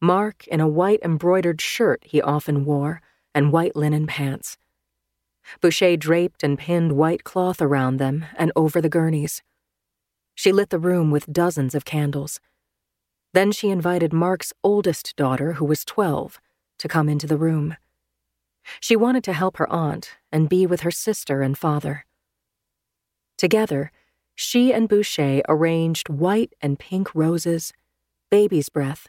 [0.00, 3.00] Mark in a white embroidered shirt he often wore,
[3.34, 4.58] and white linen pants.
[5.60, 9.42] Boucher draped and pinned white cloth around them and over the gurneys.
[10.34, 12.40] She lit the room with dozens of candles.
[13.32, 16.40] Then she invited Mark's oldest daughter, who was 12,
[16.78, 17.76] to come into the room.
[18.80, 22.04] She wanted to help her aunt and be with her sister and father.
[23.38, 23.90] Together,
[24.34, 27.72] she and Boucher arranged white and pink roses,
[28.30, 29.08] baby's breath,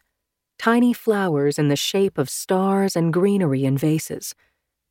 [0.58, 4.36] tiny flowers in the shape of stars and greenery in vases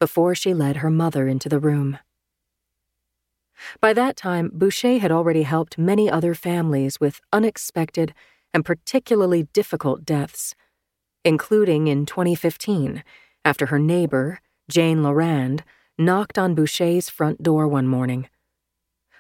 [0.00, 1.98] before she led her mother into the room.
[3.80, 8.12] By that time, Boucher had already helped many other families with unexpected
[8.52, 10.54] and particularly difficult deaths,
[11.24, 13.04] including in 2015,
[13.44, 15.60] after her neighbor, Jane Lorand,
[15.98, 18.28] knocked on Boucher's front door one morning.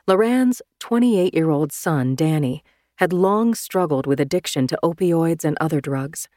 [0.08, 2.64] Lorand's 28 year old son, Danny,
[2.96, 6.28] had long struggled with addiction to opioids and other drugs.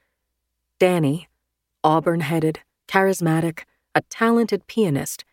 [0.80, 1.28] Danny,
[1.84, 3.64] auburn headed, charismatic,
[3.96, 5.26] a talented pianist,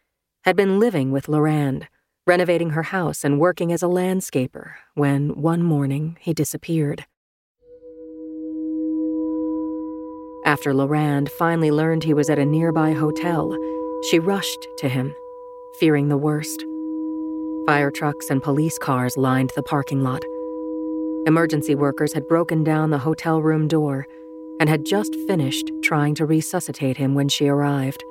[0.45, 1.89] had been living with Lorand,
[2.27, 7.05] renovating her house and working as a landscaper when one morning he disappeared.
[10.47, 13.55] After Lorand finally learned he was at a nearby hotel,
[14.11, 15.15] she rushed to him,
[15.79, 16.65] fearing the worst.
[17.67, 20.25] Fire trucks and police cars lined the parking lot.
[21.27, 24.05] Emergency workers had broken down the hotel room door
[24.59, 28.03] and had just finished trying to resuscitate him when she arrived.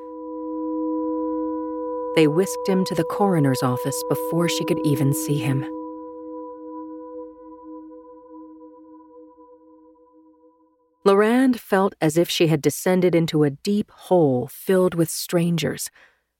[2.16, 5.66] They whisked him to the coroner's office before she could even see him.
[11.06, 15.90] Lorand felt as if she had descended into a deep hole filled with strangers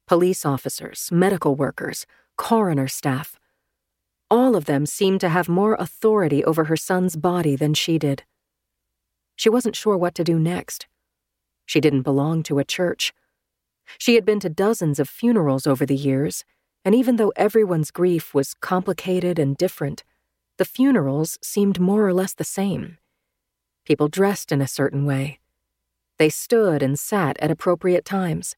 [0.08, 2.06] police officers, medical workers,
[2.42, 3.38] coroner staff.
[4.28, 8.24] All of them seemed to have more authority over her son's body than she did.
[9.36, 10.88] She wasn't sure what to do next.
[11.66, 13.12] She didn't belong to a church.
[13.96, 16.44] She had been to dozens of funerals over the years,
[16.84, 20.02] and even though everyone's grief was complicated and different,
[20.58, 22.98] the funerals seemed more or less the same.
[23.84, 25.38] People dressed in a certain way.
[26.18, 28.56] They stood and sat at appropriate times.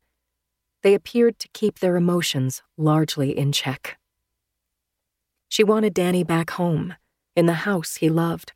[0.84, 3.96] They appeared to keep their emotions largely in check.
[5.48, 6.94] She wanted Danny back home,
[7.34, 8.52] in the house he loved.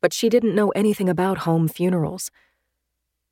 [0.00, 2.30] But she didn't know anything about home funerals.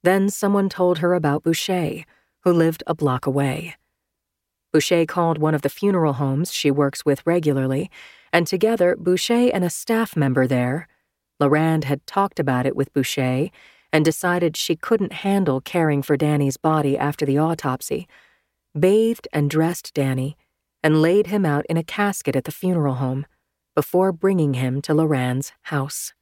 [0.03, 2.05] Then someone told her about Boucher
[2.41, 3.77] who lived a block away.
[4.75, 7.91] Boucher called one of the funeral homes she works with regularly,
[8.31, 10.87] and together, Boucher and a staff member there,
[11.41, 13.49] Lorand had talked about it with Boucher
[13.93, 18.09] and decided she couldn't handle caring for Danny's body after the autopsy,
[18.79, 20.37] bathed and dressed Danny,
[20.83, 23.27] and laid him out in a casket at the funeral home,
[23.75, 26.13] before bringing him to Lorand's house.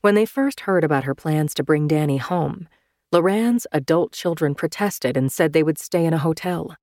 [0.00, 2.68] When they first heard about her plans to bring Danny home,
[3.12, 6.76] Lorand's adult children protested and said they would stay in a hotel.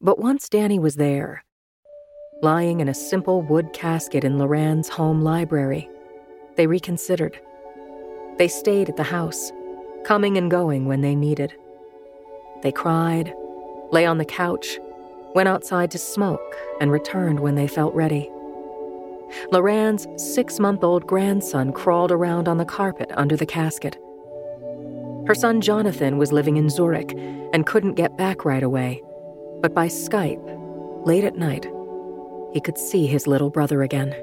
[0.00, 1.44] But once Danny was there,
[2.42, 5.88] lying in a simple wood casket in Lorand's home library,
[6.56, 7.40] they reconsidered.
[8.38, 9.50] They stayed at the house,
[10.04, 11.54] coming and going when they needed.
[12.62, 13.34] They cried,
[13.90, 14.78] lay on the couch,
[15.34, 18.30] went outside to smoke, and returned when they felt ready.
[19.50, 23.96] Lorand's six month old grandson crawled around on the carpet under the casket.
[25.26, 27.12] Her son Jonathan was living in Zurich
[27.52, 29.02] and couldn't get back right away,
[29.60, 31.66] but by Skype, late at night,
[32.52, 34.14] he could see his little brother again.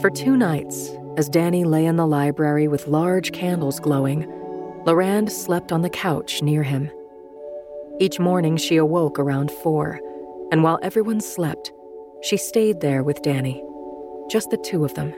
[0.00, 4.22] For two nights, as Danny lay in the library with large candles glowing,
[4.86, 6.88] Lorand slept on the couch near him.
[7.98, 9.98] Each morning she awoke around four,
[10.52, 11.72] and while everyone slept,
[12.22, 13.60] she stayed there with Danny,
[14.30, 15.12] just the two of them,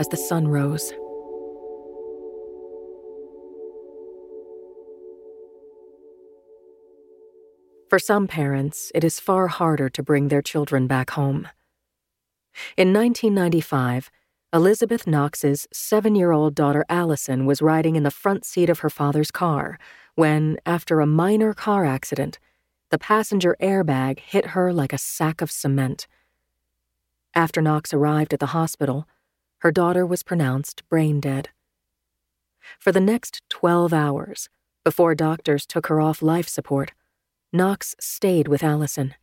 [0.00, 0.92] as the sun rose.
[7.88, 11.46] For some parents, it is far harder to bring their children back home.
[12.76, 14.10] In 1995,
[14.52, 18.90] Elizabeth Knox's seven year old daughter Allison was riding in the front seat of her
[18.90, 19.78] father's car
[20.16, 22.40] when, after a minor car accident,
[22.90, 26.08] the passenger airbag hit her like a sack of cement.
[27.32, 29.06] After Knox arrived at the hospital,
[29.58, 31.50] her daughter was pronounced brain dead.
[32.76, 34.48] For the next 12 hours,
[34.84, 36.90] before doctors took her off life support,
[37.52, 39.14] Knox stayed with Allison.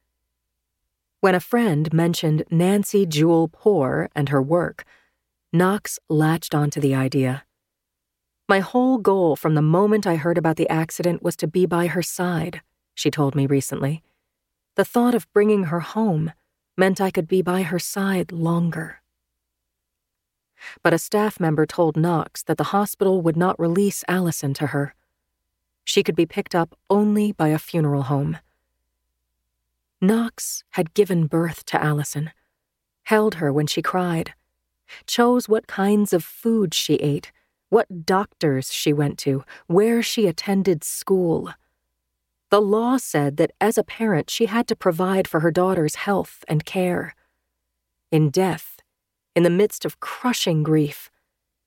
[1.19, 4.85] When a friend mentioned Nancy Jewel Poer and her work,
[5.53, 7.45] Knox latched onto the idea.
[8.49, 11.87] My whole goal from the moment I heard about the accident was to be by
[11.87, 12.61] her side,
[12.93, 14.03] she told me recently.
[14.75, 16.33] The thought of bringing her home
[16.77, 19.01] meant I could be by her side longer.
[20.83, 24.95] But a staff member told Knox that the hospital would not release Allison to her.
[25.83, 28.37] She could be picked up only by a funeral home.
[30.01, 32.31] Knox had given birth to Allison,
[33.03, 34.33] held her when she cried,
[35.05, 37.31] chose what kinds of food she ate,
[37.69, 41.51] what doctors she went to, where she attended school.
[42.49, 46.45] The law said that as a parent, she had to provide for her daughter's health
[46.47, 47.13] and care.
[48.11, 48.79] In death,
[49.35, 51.11] in the midst of crushing grief,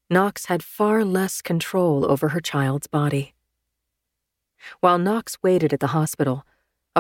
[0.09, 3.35] Knox had far less control over her child's body.
[4.81, 6.45] While Knox waited at the hospital,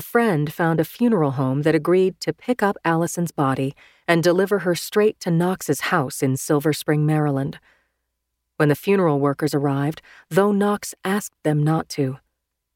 [0.00, 3.74] a friend found a funeral home that agreed to pick up Allison's body
[4.08, 7.58] and deliver her straight to Knox's house in Silver Spring, Maryland.
[8.56, 12.16] When the funeral workers arrived, though Knox asked them not to,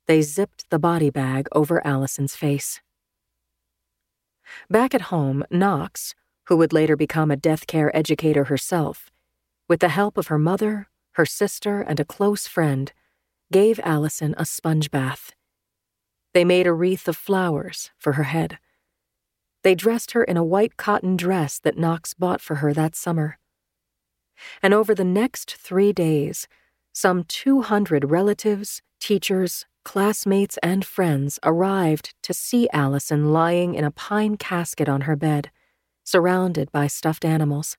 [0.07, 2.83] they zipped the body bag over Allison's face.
[4.69, 6.15] Back at home, Knox,
[6.49, 9.11] who would later become a death care educator herself,
[9.67, 12.93] with the help of her mother, her sister, and a close friend,
[13.51, 15.33] gave Allison a sponge bath.
[16.35, 18.59] They made a wreath of flowers for her head.
[19.63, 23.39] They dressed her in a white cotton dress that Knox bought for her that summer.
[24.61, 26.49] And over the next three days,
[26.93, 34.37] some 200 relatives, teachers, classmates, and friends arrived to see Allison lying in a pine
[34.37, 35.53] casket on her bed,
[36.03, 37.77] surrounded by stuffed animals.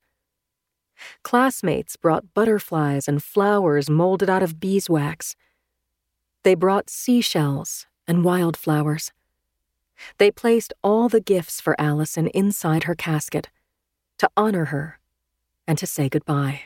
[1.24, 5.36] Classmates brought butterflies and flowers molded out of beeswax.
[6.43, 9.12] They brought seashells and wildflowers.
[10.18, 13.49] They placed all the gifts for Allison inside her casket
[14.18, 14.99] to honor her
[15.68, 16.64] and to say goodbye.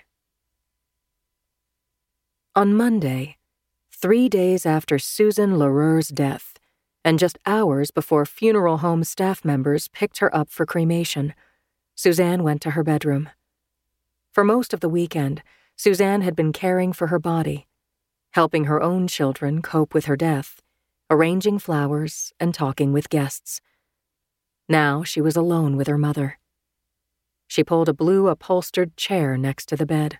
[2.55, 3.37] On Monday,
[3.91, 6.59] three days after Susan Lareur's death,
[7.05, 11.33] and just hours before funeral home staff members picked her up for cremation,
[11.95, 13.29] Suzanne went to her bedroom.
[14.31, 15.41] For most of the weekend,
[15.75, 17.67] Suzanne had been caring for her body,
[18.31, 20.61] helping her own children cope with her death,
[21.09, 23.61] arranging flowers, and talking with guests.
[24.67, 26.39] Now she was alone with her mother.
[27.47, 30.19] She pulled a blue upholstered chair next to the bed.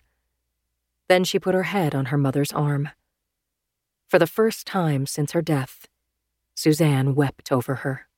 [1.08, 2.88] Then she put her head on her mother's arm.
[4.08, 5.86] For the first time since her death,
[6.56, 8.08] Suzanne wept over her.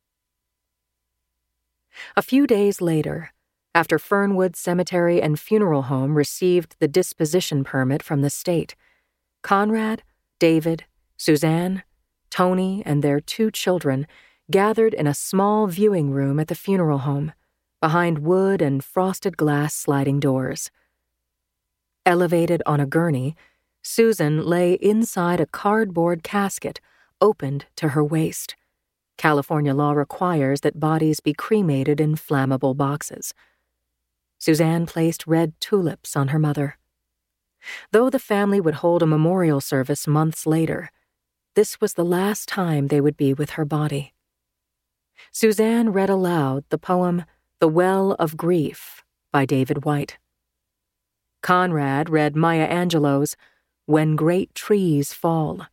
[2.17, 3.33] A few days later,
[3.75, 8.75] after Fernwood Cemetery and Funeral Home received the disposition permit from the state,
[9.43, 10.03] Conrad,
[10.39, 10.85] David,
[11.17, 11.83] Suzanne,
[12.33, 14.07] Tony, and their two children
[14.51, 17.33] gathered in a small viewing room at the funeral home,
[17.79, 20.71] behind wood and frosted glass sliding doors.
[22.07, 23.37] Elevated on a gurney,
[23.83, 26.81] Susan lay inside a cardboard casket
[27.21, 28.57] opened to her waist,
[29.19, 33.35] California law requires that bodies be cremated in flammable boxes.
[34.39, 36.79] Suzanne placed red tulips on her mother.
[37.93, 40.91] Though the family would hold a memorial service months later,
[41.55, 44.15] this was the last time they would be with her body.
[45.31, 47.25] Suzanne read aloud the poem
[47.61, 50.19] The Well of Grief by David Whyte.
[51.43, 53.37] Conrad read Maya Angelou's
[53.87, 55.67] When Great Trees Fall,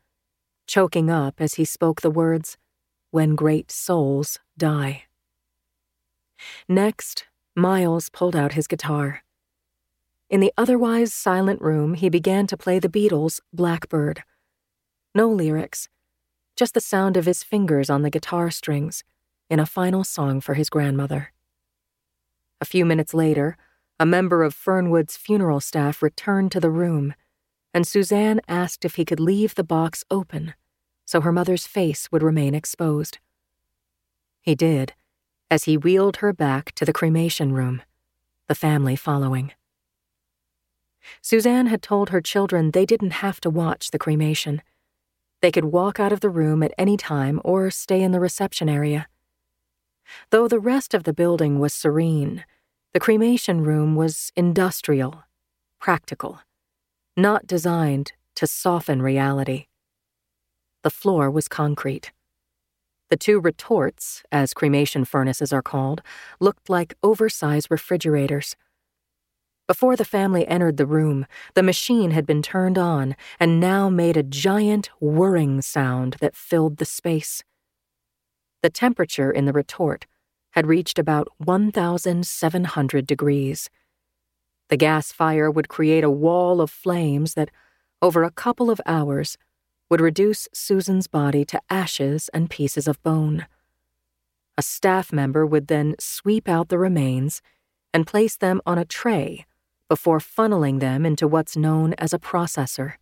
[0.68, 2.58] choking up as he spoke the words,
[3.12, 5.04] When Great Souls Die.
[6.68, 7.26] Next,
[7.56, 9.24] Miles pulled out his guitar.
[10.30, 14.24] In the otherwise silent room, he began to play the Beatles' Blackbird.
[15.16, 15.90] No lyrics,
[16.56, 19.04] just the sound of his fingers on the guitar strings
[19.50, 21.32] in a final song for his grandmother.
[22.62, 23.58] A few minutes later,
[24.00, 27.14] a member of Fernwood's funeral staff returned to the room,
[27.74, 30.54] and Suzanne asked if he could leave the box open
[31.10, 33.18] so her mother's face would remain exposed.
[34.42, 34.94] He did,
[35.50, 37.82] as he wheeled her back to the cremation room,
[38.48, 39.52] the family following.
[41.20, 44.62] Suzanne had told her children they didn't have to watch the cremation.
[45.42, 48.68] They could walk out of the room at any time or stay in the reception
[48.68, 49.08] area.
[50.32, 52.44] Though the rest of the building was serene,
[52.94, 55.24] the cremation room was industrial,
[55.80, 56.40] practical,
[57.16, 59.68] not designed to soften reality.
[60.84, 62.12] The floor was concrete.
[63.10, 66.02] The two retorts, as cremation furnaces are called,
[66.40, 68.56] looked like oversized refrigerators.
[69.70, 74.18] Before the family entered the room, the machine had been turned on and now made
[74.18, 77.44] a giant whirring sound that filled the space.
[78.64, 80.08] The temperature in the retort
[80.54, 83.70] had reached about 1,700 degrees.
[84.70, 87.52] The gas fire would create a wall of flames that,
[88.02, 89.38] over a couple of hours,
[89.88, 93.46] would reduce Susan's body to ashes and pieces of bone.
[94.58, 97.44] A staff member would then sweep out the remains
[97.94, 99.46] and place them on a tray
[99.90, 102.94] before funneling them into what's known as a processor.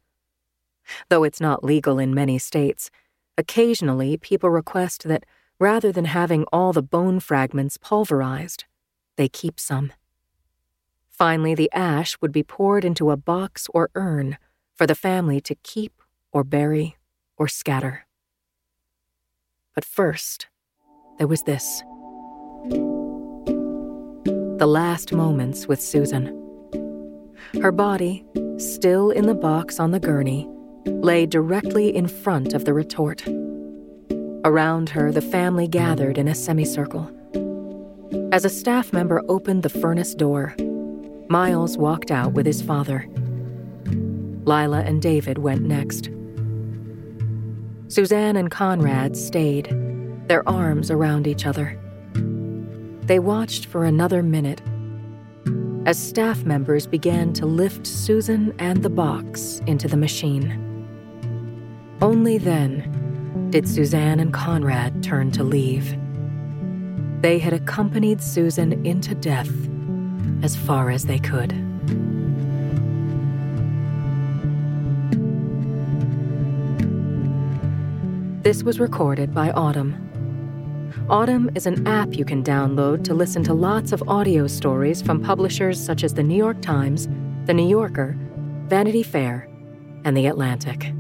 [1.10, 2.90] Though it's not legal in many states,
[3.38, 5.26] occasionally people request that
[5.60, 8.66] Rather than having all the bone fragments pulverized,
[9.16, 9.92] they keep some.
[11.10, 14.38] Finally, the ash would be poured into a box or urn
[14.76, 16.00] for the family to keep
[16.32, 16.96] or bury
[17.38, 18.06] or scatter.
[19.74, 20.46] But first,
[21.18, 21.82] there was this
[24.60, 26.47] the last moments with Susan.
[27.62, 28.26] Her body,
[28.58, 30.48] still in the box on the gurney,
[30.86, 33.24] lay directly in front of the retort.
[34.46, 37.12] Around her, the family gathered in a semicircle.
[38.32, 40.56] As a staff member opened the furnace door,
[41.30, 43.08] Miles walked out with his father.
[44.46, 46.10] Lila and David went next.
[47.90, 49.66] Suzanne and Conrad stayed,
[50.28, 51.80] their arms around each other.
[53.04, 54.62] They watched for another minute
[55.88, 60.52] as staff members began to lift Susan and the box into the machine.
[62.02, 65.98] Only then did Suzanne and Conrad turn to leave.
[67.22, 69.50] They had accompanied Susan into death
[70.44, 71.52] as far as they could.
[78.44, 79.96] This was recorded by Audm.
[81.08, 85.24] Audm is an app you can download to listen to lots of audio stories from
[85.24, 87.08] publishers such as The New York Times,
[87.46, 88.18] The New Yorker,
[88.68, 89.48] Vanity Fair,
[90.04, 90.92] and The Atlantic.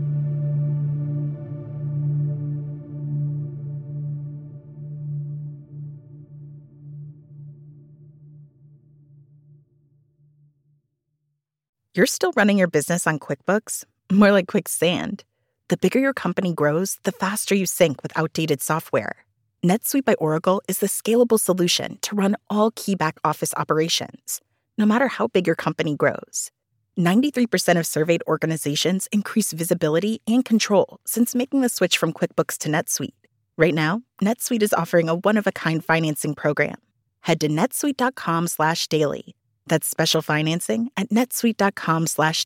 [11.93, 13.83] You're still running your business on QuickBooks?
[14.09, 15.25] More like quicksand.
[15.67, 19.26] The bigger your company grows, the faster you sync with outdated software.
[19.65, 24.41] NetSuite by Oracle is the scalable solution to run all key back office operations,
[24.77, 26.51] no matter how big your company grows.
[26.99, 32.69] 93% of surveyed organizations increase visibility and control since making the switch from QuickBooks to
[32.69, 33.13] NetSuite.
[33.57, 36.77] Right now, NetSuite is offering a one-of-a-kind financing program.
[37.21, 39.35] Head to netsuite.com/daily
[39.67, 42.45] that's special financing at netsuite.com slash